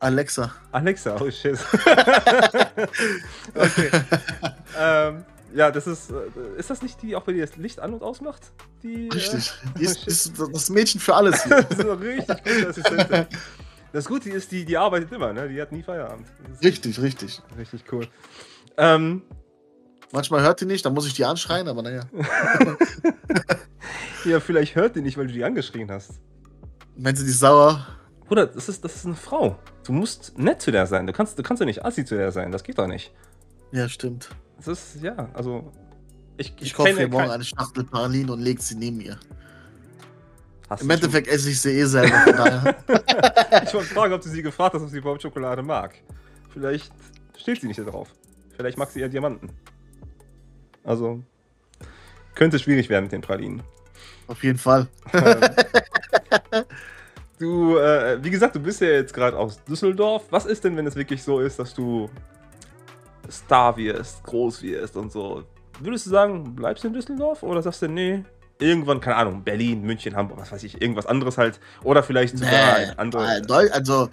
[0.00, 0.52] Alexa.
[0.72, 1.58] Alexa, oh shit.
[3.54, 3.90] okay.
[4.78, 5.24] ähm,
[5.54, 6.10] ja, das ist.
[6.10, 6.14] Äh,
[6.58, 8.42] ist das nicht die, auch wenn die das Licht an und ausmacht?
[8.82, 9.52] Die, Richtig.
[9.74, 11.62] Äh, Die ist, ist das Mädchen für alles hier.
[11.62, 13.26] das ist eine richtig gute Assistentin.
[13.92, 15.48] Das Gute ist, die, die arbeitet immer, ne?
[15.48, 16.26] Die hat nie Feierabend.
[16.62, 17.40] Richtig, richtig.
[17.58, 18.06] richtig cool.
[18.76, 19.22] Ähm,
[20.12, 22.02] Manchmal hört die nicht, dann muss ich die anschreien, aber naja.
[24.24, 26.20] ja, vielleicht hört die nicht, weil du die angeschrien hast.
[26.96, 27.86] Wenn sie nicht sauer.
[28.26, 29.58] Bruder, das ist, das ist eine Frau.
[29.84, 31.06] Du musst nett zu der sein.
[31.06, 32.52] Du kannst, du kannst ja nicht assi zu der sein.
[32.52, 33.12] Das geht doch nicht.
[33.72, 34.30] Ja, stimmt.
[34.58, 35.72] Das ist, ja, also.
[36.38, 39.18] Ich, Ich kaufe kenne mir morgen kein- eine Schachtel Pralinen und leg sie neben ihr.
[40.68, 42.74] Hast Im Endeffekt esse ich sie eh selber.
[43.62, 45.94] Ich wollte fragen, ob du sie gefragt hast, ob sie überhaupt Schokolade mag.
[46.52, 46.92] Vielleicht
[47.36, 48.08] steht sie nicht darauf.
[48.56, 49.50] Vielleicht mag sie eher Diamanten.
[50.82, 51.22] Also.
[52.34, 53.62] Könnte schwierig werden mit den Pralinen.
[54.26, 54.88] Auf jeden Fall.
[55.12, 55.40] Ähm,
[57.38, 60.24] du, äh, wie gesagt, du bist ja jetzt gerade aus Düsseldorf.
[60.30, 62.10] Was ist denn, wenn es wirklich so ist, dass du
[63.30, 65.44] Star wirst, groß wirst und so?
[65.80, 68.24] Würdest du sagen, bleibst du in Düsseldorf oder sagst du, nee,
[68.58, 71.60] irgendwann, keine Ahnung, Berlin, München, Hamburg, was weiß ich, irgendwas anderes halt?
[71.82, 73.48] Oder vielleicht sogar Nee, ein anderes.
[73.48, 74.08] äh, also,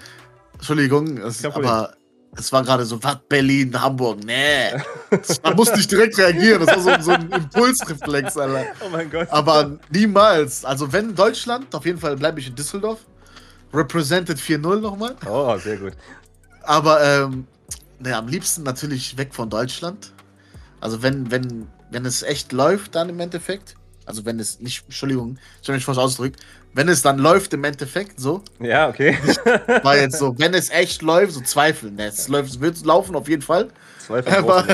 [0.54, 1.94] Entschuldigung, es, aber
[2.36, 4.72] es war gerade so, was, Berlin, Hamburg, nee.
[5.44, 6.66] Da musste ich direkt reagieren.
[6.66, 8.66] Das war so, so ein Impulsreflex, Alter.
[8.86, 9.28] Oh mein Gott.
[9.30, 10.66] Aber niemals.
[10.66, 13.00] Also, wenn Deutschland, auf jeden Fall bleibe ich in Düsseldorf.
[13.74, 15.16] Represented 4-0 nochmal.
[15.28, 15.94] Oh, sehr gut.
[16.64, 17.48] Aber ähm,
[18.00, 20.12] ne, am liebsten natürlich weg von Deutschland.
[20.80, 23.76] Also wenn, wenn, wenn es echt läuft, dann im Endeffekt.
[24.06, 26.39] Also wenn es nicht, Entschuldigung, ich habe mich falsch ausgedrückt.
[26.74, 29.18] Wenn es dann läuft im Endeffekt, so, Ja, okay.
[29.84, 31.97] war jetzt so, wenn es echt läuft, so zweifeln.
[31.99, 33.70] Es läuft, es wird laufen auf jeden Fall.
[33.99, 34.66] Zwei von Aber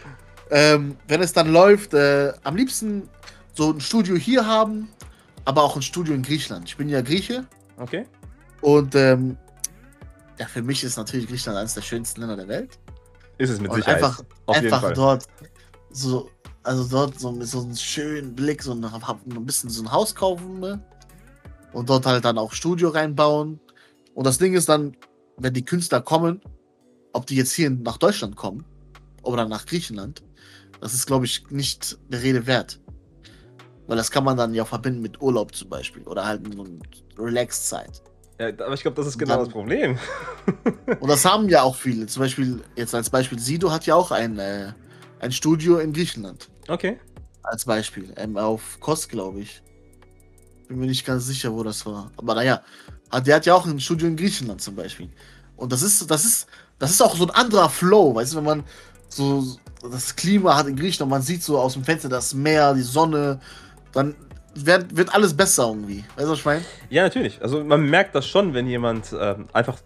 [0.50, 3.08] ähm, wenn es dann läuft, äh, am liebsten
[3.54, 4.88] so ein Studio hier haben,
[5.46, 6.68] aber auch ein Studio in Griechenland.
[6.68, 7.46] Ich bin ja Grieche
[7.78, 8.06] Okay.
[8.60, 9.36] und ähm,
[10.38, 12.78] ja, für mich ist natürlich Griechenland eines der schönsten Länder der Welt.
[13.38, 13.96] Ist es mit Und Sicherheit.
[13.96, 15.24] einfach, einfach dort
[15.90, 16.30] so,
[16.66, 19.92] also dort so mit so einem schönen Blick, so ein, hab ein bisschen so ein
[19.92, 20.82] Haus kaufen ne?
[21.72, 23.60] und dort halt dann auch Studio reinbauen.
[24.14, 24.96] Und das Ding ist dann,
[25.36, 26.40] wenn die Künstler kommen,
[27.12, 28.64] ob die jetzt hier nach Deutschland kommen
[29.22, 30.22] oder nach Griechenland,
[30.80, 32.80] das ist, glaube ich, nicht der Rede wert.
[33.86, 36.80] Weil das kann man dann ja verbinden mit Urlaub zum Beispiel oder halt so eine
[37.16, 38.02] Relax-Zeit.
[38.40, 39.98] Ja, aber ich glaube, das ist genau Dann- das Problem.
[41.00, 42.06] Und das haben ja auch viele.
[42.06, 44.72] Zum Beispiel, jetzt als Beispiel, Sido hat ja auch ein, äh,
[45.20, 46.48] ein Studio in Griechenland.
[46.68, 46.98] Okay.
[47.42, 48.12] Als Beispiel.
[48.16, 49.62] Ähm, auf Kos, glaube ich.
[50.68, 52.10] Bin mir nicht ganz sicher, wo das war.
[52.16, 52.62] Aber naja,
[53.10, 55.08] hat, der hat ja auch ein Studio in Griechenland zum Beispiel.
[55.56, 56.48] Und das ist, das ist,
[56.78, 58.64] das ist auch so ein anderer Flow, weißt du, wenn man
[59.08, 62.82] so das Klima hat in Griechenland, man sieht so aus dem Fenster das Meer, die
[62.82, 63.40] Sonne,
[63.92, 64.14] dann
[64.54, 66.04] wird, wird alles besser irgendwie.
[66.16, 66.64] Weißt du, was ich meine?
[66.90, 67.40] Ja, natürlich.
[67.42, 69.78] Also man merkt das schon, wenn jemand ähm, einfach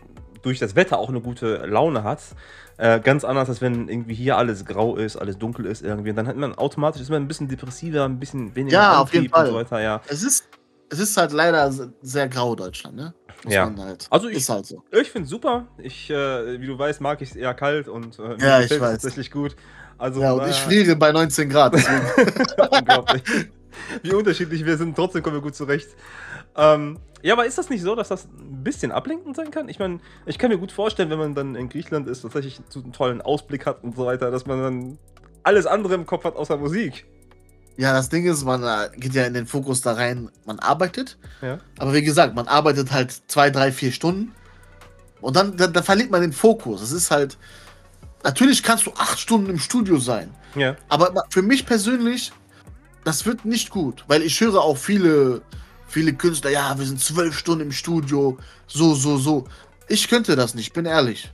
[0.42, 2.20] durch das Wetter auch eine gute Laune hat.
[2.78, 6.10] Äh, ganz anders, als wenn irgendwie hier alles grau ist, alles dunkel ist irgendwie.
[6.10, 9.12] Und dann hat man automatisch ist man ein bisschen depressiver, ein bisschen weniger Ja, auf
[9.12, 9.46] jeden Antrieb und Fall.
[9.48, 10.00] so weiter, ja.
[10.08, 10.48] Es ist,
[10.88, 13.12] es ist halt leider se- sehr grau, Deutschland, ne?
[13.44, 13.70] Muss Ja.
[13.78, 14.06] halt.
[14.10, 14.82] Also ich- halt so.
[14.92, 15.66] Ich finde super.
[15.78, 18.78] Ich, äh, wie du weißt, mag ich es eher kalt und äh, Ja, ich weiß.
[18.78, 19.56] tatsächlich gut.
[19.98, 21.74] Also, Ja, und äh, ich friere bei 19 Grad.
[22.70, 23.22] Unglaublich.
[24.02, 25.88] Wie unterschiedlich wir sind, trotzdem kommen wir gut zurecht.
[26.56, 29.68] Ähm, ja, aber ist das nicht so, dass das ein bisschen ablenkend sein kann?
[29.68, 32.80] Ich meine, ich kann mir gut vorstellen, wenn man dann in Griechenland ist, tatsächlich so
[32.80, 34.98] einen tollen Ausblick hat und so weiter, dass man dann
[35.42, 37.06] alles andere im Kopf hat außer Musik.
[37.76, 41.16] Ja, das Ding ist, man äh, geht ja in den Fokus da rein, man arbeitet.
[41.40, 41.58] Ja.
[41.78, 44.32] Aber wie gesagt, man arbeitet halt zwei, drei, vier Stunden.
[45.20, 46.82] Und dann, dann, dann verliert man den Fokus.
[46.82, 47.38] Es ist halt.
[48.22, 50.34] Natürlich kannst du acht Stunden im Studio sein.
[50.54, 50.76] Ja.
[50.90, 52.32] Aber für mich persönlich,
[53.10, 54.04] das wird nicht gut.
[54.06, 55.42] Weil ich höre auch viele,
[55.88, 58.38] viele Künstler, ja, wir sind zwölf Stunden im Studio.
[58.68, 59.44] So, so, so.
[59.88, 61.28] Ich könnte das nicht, bin ehrlich.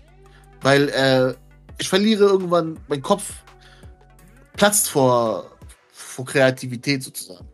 [0.63, 1.35] Weil äh,
[1.77, 3.31] ich verliere irgendwann, mein Kopf
[4.55, 5.51] platzt vor,
[5.93, 7.47] vor Kreativität sozusagen.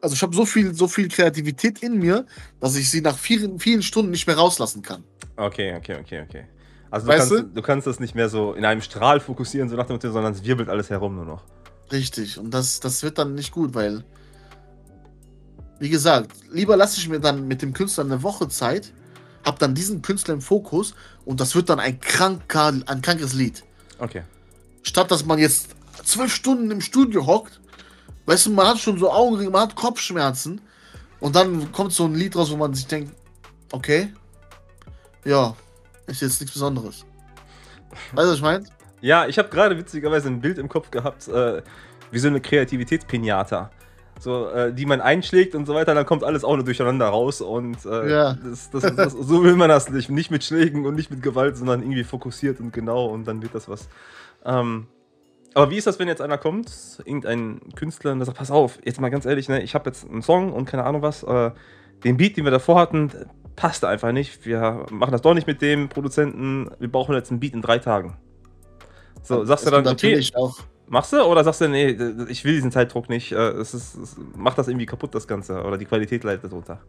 [0.00, 2.24] Also ich habe so viel, so viel Kreativität in mir,
[2.60, 5.04] dass ich sie nach vielen, vielen Stunden nicht mehr rauslassen kann.
[5.36, 6.44] Okay, okay, okay, okay.
[6.90, 7.54] Also du Weißt kannst, du?
[7.56, 10.32] du kannst das nicht mehr so in einem Strahl fokussieren, so nach dem Motto, sondern
[10.32, 11.44] es wirbelt alles herum nur noch.
[11.92, 12.38] Richtig.
[12.38, 14.04] Und das, das wird dann nicht gut, weil,
[15.78, 18.92] wie gesagt, lieber lasse ich mir dann mit dem Künstler eine Woche Zeit,
[19.44, 23.64] hab dann diesen Künstler im Fokus und das wird dann ein kranker, ein krankes Lied.
[23.98, 24.22] Okay.
[24.82, 25.70] Statt dass man jetzt
[26.04, 27.60] zwölf Stunden im Studio hockt,
[28.26, 30.60] weißt du, man hat schon so Augenringe, man hat Kopfschmerzen
[31.18, 33.14] und dann kommt so ein Lied raus, wo man sich denkt,
[33.72, 34.12] okay,
[35.24, 35.54] ja,
[36.06, 37.04] ist jetzt nichts Besonderes.
[38.12, 38.64] Weißt du, was ich meine?
[39.00, 41.62] Ja, ich habe gerade witzigerweise ein Bild im Kopf gehabt, äh,
[42.10, 43.70] wie so eine Kreativitätspinata.
[44.18, 47.40] So, äh, die man einschlägt und so weiter, dann kommt alles auch nur durcheinander raus
[47.40, 48.34] und äh, Ja.
[48.34, 50.10] das, das, das, so will man das nicht.
[50.10, 53.54] Nicht mit Schlägen und nicht mit Gewalt, sondern irgendwie fokussiert und genau und dann wird
[53.54, 53.88] das was.
[54.44, 54.86] Ähm,
[55.54, 56.70] aber wie ist das, wenn jetzt einer kommt,
[57.06, 60.08] irgendein Künstler, und der sagt, pass auf, jetzt mal ganz ehrlich, ne, ich habe jetzt
[60.08, 61.50] einen Song und keine Ahnung was, äh,
[62.04, 63.10] den Beat, den wir davor hatten,
[63.56, 64.44] passt einfach nicht.
[64.44, 67.78] Wir machen das doch nicht mit dem Produzenten, wir brauchen jetzt einen Beat in drei
[67.78, 68.16] Tagen.
[69.22, 70.58] So, sagst du dann, okay, natürlich auch
[70.90, 71.96] machst du oder sagst du, nee,
[72.28, 75.62] ich will diesen Zeitdruck nicht, äh, es ist, es macht das irgendwie kaputt, das Ganze,
[75.62, 76.80] oder die Qualität leidet darunter.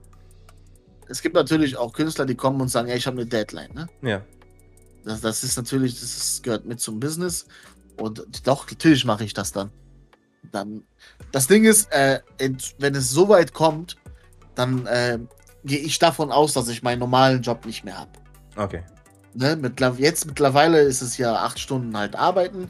[1.07, 3.73] es gibt natürlich auch Künstler, die kommen und sagen, ey, ich habe eine Deadline.
[3.73, 3.87] Ne?
[4.01, 4.21] Ja,
[5.05, 7.45] Das, das ist natürlich, das ist, gehört mit zum Business.
[7.97, 9.69] Und doch, natürlich mache ich das dann.
[10.51, 10.83] dann.
[11.31, 12.21] Das Ding ist, äh,
[12.79, 13.97] wenn es so weit kommt,
[14.55, 15.19] dann äh,
[15.63, 18.11] gehe ich davon aus, dass ich meinen normalen Job nicht mehr habe.
[18.55, 18.83] okay.
[19.33, 19.55] Ne?
[19.55, 22.69] Mittler jetzt mittlerweile ist es ja acht Stunden halt arbeiten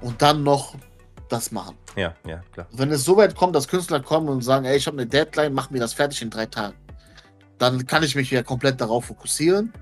[0.00, 0.74] und dann noch
[1.28, 1.76] das machen.
[1.96, 2.66] Ja, ja, klar.
[2.72, 5.52] Wenn es so weit kommt, dass Künstler kommen und sagen, ey, ich habe eine Deadline,
[5.52, 6.76] mach mir das fertig in drei Tagen,
[7.58, 9.72] dann kann ich mich ja komplett darauf fokussieren.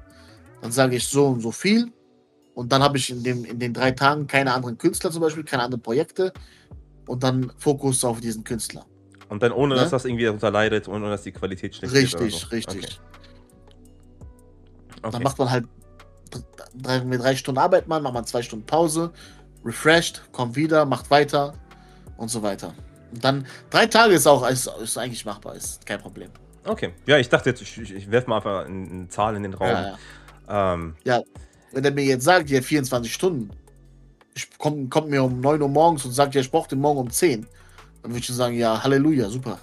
[0.62, 1.92] Dann sage ich so und so viel.
[2.54, 5.44] Und dann habe ich in, dem, in den drei Tagen keine anderen Künstler zum Beispiel,
[5.44, 6.32] keine anderen Projekte.
[7.06, 8.86] Und dann Fokus auf diesen Künstler.
[9.28, 9.80] Und dann ohne, Ne?
[9.80, 12.46] dass das irgendwie darunter leidet und ohne, dass die Qualität schlecht wird oder Richtig, so.
[12.48, 12.84] richtig.
[12.84, 12.96] Okay.
[15.02, 15.10] Okay.
[15.12, 15.66] Dann macht man halt
[16.74, 19.12] drei, mit drei Stunden Arbeit, man, macht man zwei Stunden Pause,
[19.64, 21.54] refreshed, kommt wieder, macht weiter
[22.16, 22.74] und so weiter.
[23.12, 26.30] Und dann drei Tage ist auch ist, ist eigentlich machbar, ist kein Problem.
[26.66, 26.92] okay.
[27.06, 29.68] Ja, ich dachte jetzt, ich, ich, ich werfe mal einfach eine, Zahl in den Raum.
[29.68, 29.96] Ja,
[30.48, 30.74] ja.
[30.74, 30.94] Ähm,
[31.72, 33.50] wenn er mir jetzt sagt, ja, 24 Stunden,
[34.34, 37.00] ich komm, kommt mir um 9 Uhr morgens und sagt, ja, ich brauche den morgen
[37.00, 37.46] um 10,
[38.02, 39.58] dann würde ich sagen, ja, Halleluja, super.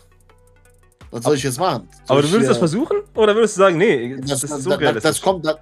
[1.12, 1.90] Was soll ich jetzt machen?
[2.06, 2.98] Soll aber du ich, würdest äh, das versuchen?
[3.16, 5.58] Oder würdest du sagen, nee, das, Das, ist so das, das kommt dann.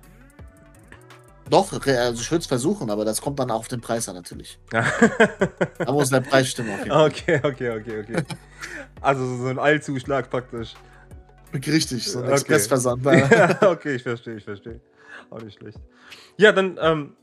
[1.50, 4.60] Doch, also ich würde es versuchen, aber das kommt dann auf den Preis an natürlich.
[5.78, 7.08] Da muss der Preis stimmen auf jeden Fall.
[7.08, 8.24] okay, okay, okay, okay.
[9.02, 10.74] Also so ein Eilzuschlag praktisch.
[11.54, 12.34] Richtig, so ein Okay.
[12.34, 13.06] Expressversand.
[13.06, 14.80] ja, okay, ich verstehe, ich verstehe.
[15.30, 15.80] Auch nicht schlecht.
[16.38, 17.14] Ja, dann ähm,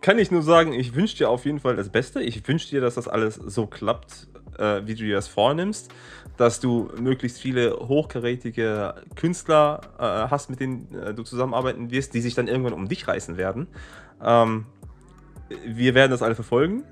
[0.00, 2.22] kann ich nur sagen, ich wünsche dir auf jeden Fall das Beste.
[2.22, 4.28] Ich wünsche dir, dass das alles so klappt,
[4.62, 5.90] äh, wie du dir das vornimmst.
[6.36, 12.20] Dass du möglichst viele hochkarätige Künstler äh, hast, mit denen äh, du zusammenarbeiten wirst, die
[12.20, 13.66] sich dann irgendwann um dich reißen werden.
[14.22, 14.66] Ähm,
[15.66, 16.84] wir werden das alle verfolgen.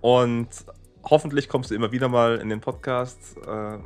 [0.00, 0.48] Und
[1.04, 3.36] hoffentlich kommst du immer wieder mal in den Podcast.
[3.46, 3.78] Äh,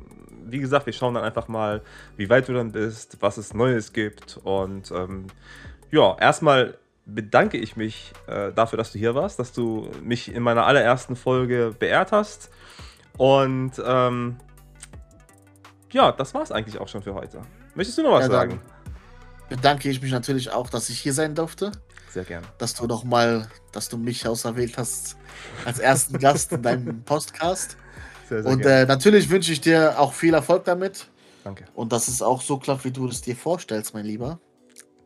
[0.47, 1.83] wie gesagt, wir schauen dann einfach mal,
[2.17, 4.39] wie weit du dann bist, was es Neues gibt.
[4.45, 5.27] Und ähm,
[5.91, 10.43] ja, erstmal bedanke ich mich äh, dafür, dass du hier warst, dass du mich in
[10.43, 12.51] meiner allerersten Folge beehrt hast.
[13.17, 14.37] Und ähm,
[15.93, 17.41] ja, das war es eigentlich auch schon für heute.
[17.75, 18.61] Möchtest du noch was Ja, sagen?
[19.49, 21.71] Bedanke ich mich natürlich auch, dass ich hier sein durfte.
[22.11, 22.47] Sehr gerne.
[22.59, 25.17] Dass du noch mal, dass du mich auserwählt hast
[25.65, 27.77] als ersten Gast in deinem Podcast.
[28.29, 31.09] Sehr, sehr Und äh, natürlich wünsche ich dir auch viel Erfolg damit.
[31.45, 31.65] Danke.
[31.75, 34.41] Und dass es auch so klappt, wie du es dir vorstellst, mein Lieber.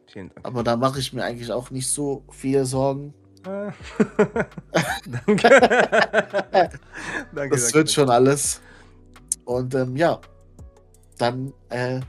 [0.07, 0.47] Vielen Dank.
[0.47, 3.13] Aber da mache ich mir eigentlich auch nicht so viele Sorgen.
[3.47, 3.71] Äh,
[5.27, 5.49] danke.
[7.33, 7.51] danke.
[7.51, 8.61] Das danke, wird schon alles.
[9.45, 10.21] Und ähm, ja,
[11.19, 12.01] dann äh,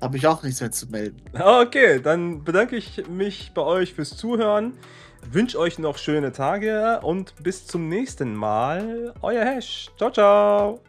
[0.00, 1.22] habe ich auch nichts mehr zu melden.
[1.38, 4.74] Okay, dann bedanke ich mich bei euch fürs Zuhören.
[5.30, 9.12] Wünsche euch noch schöne Tage und bis zum nächsten Mal.
[9.20, 9.90] Euer Hash.
[9.96, 10.80] Ciao, ciao.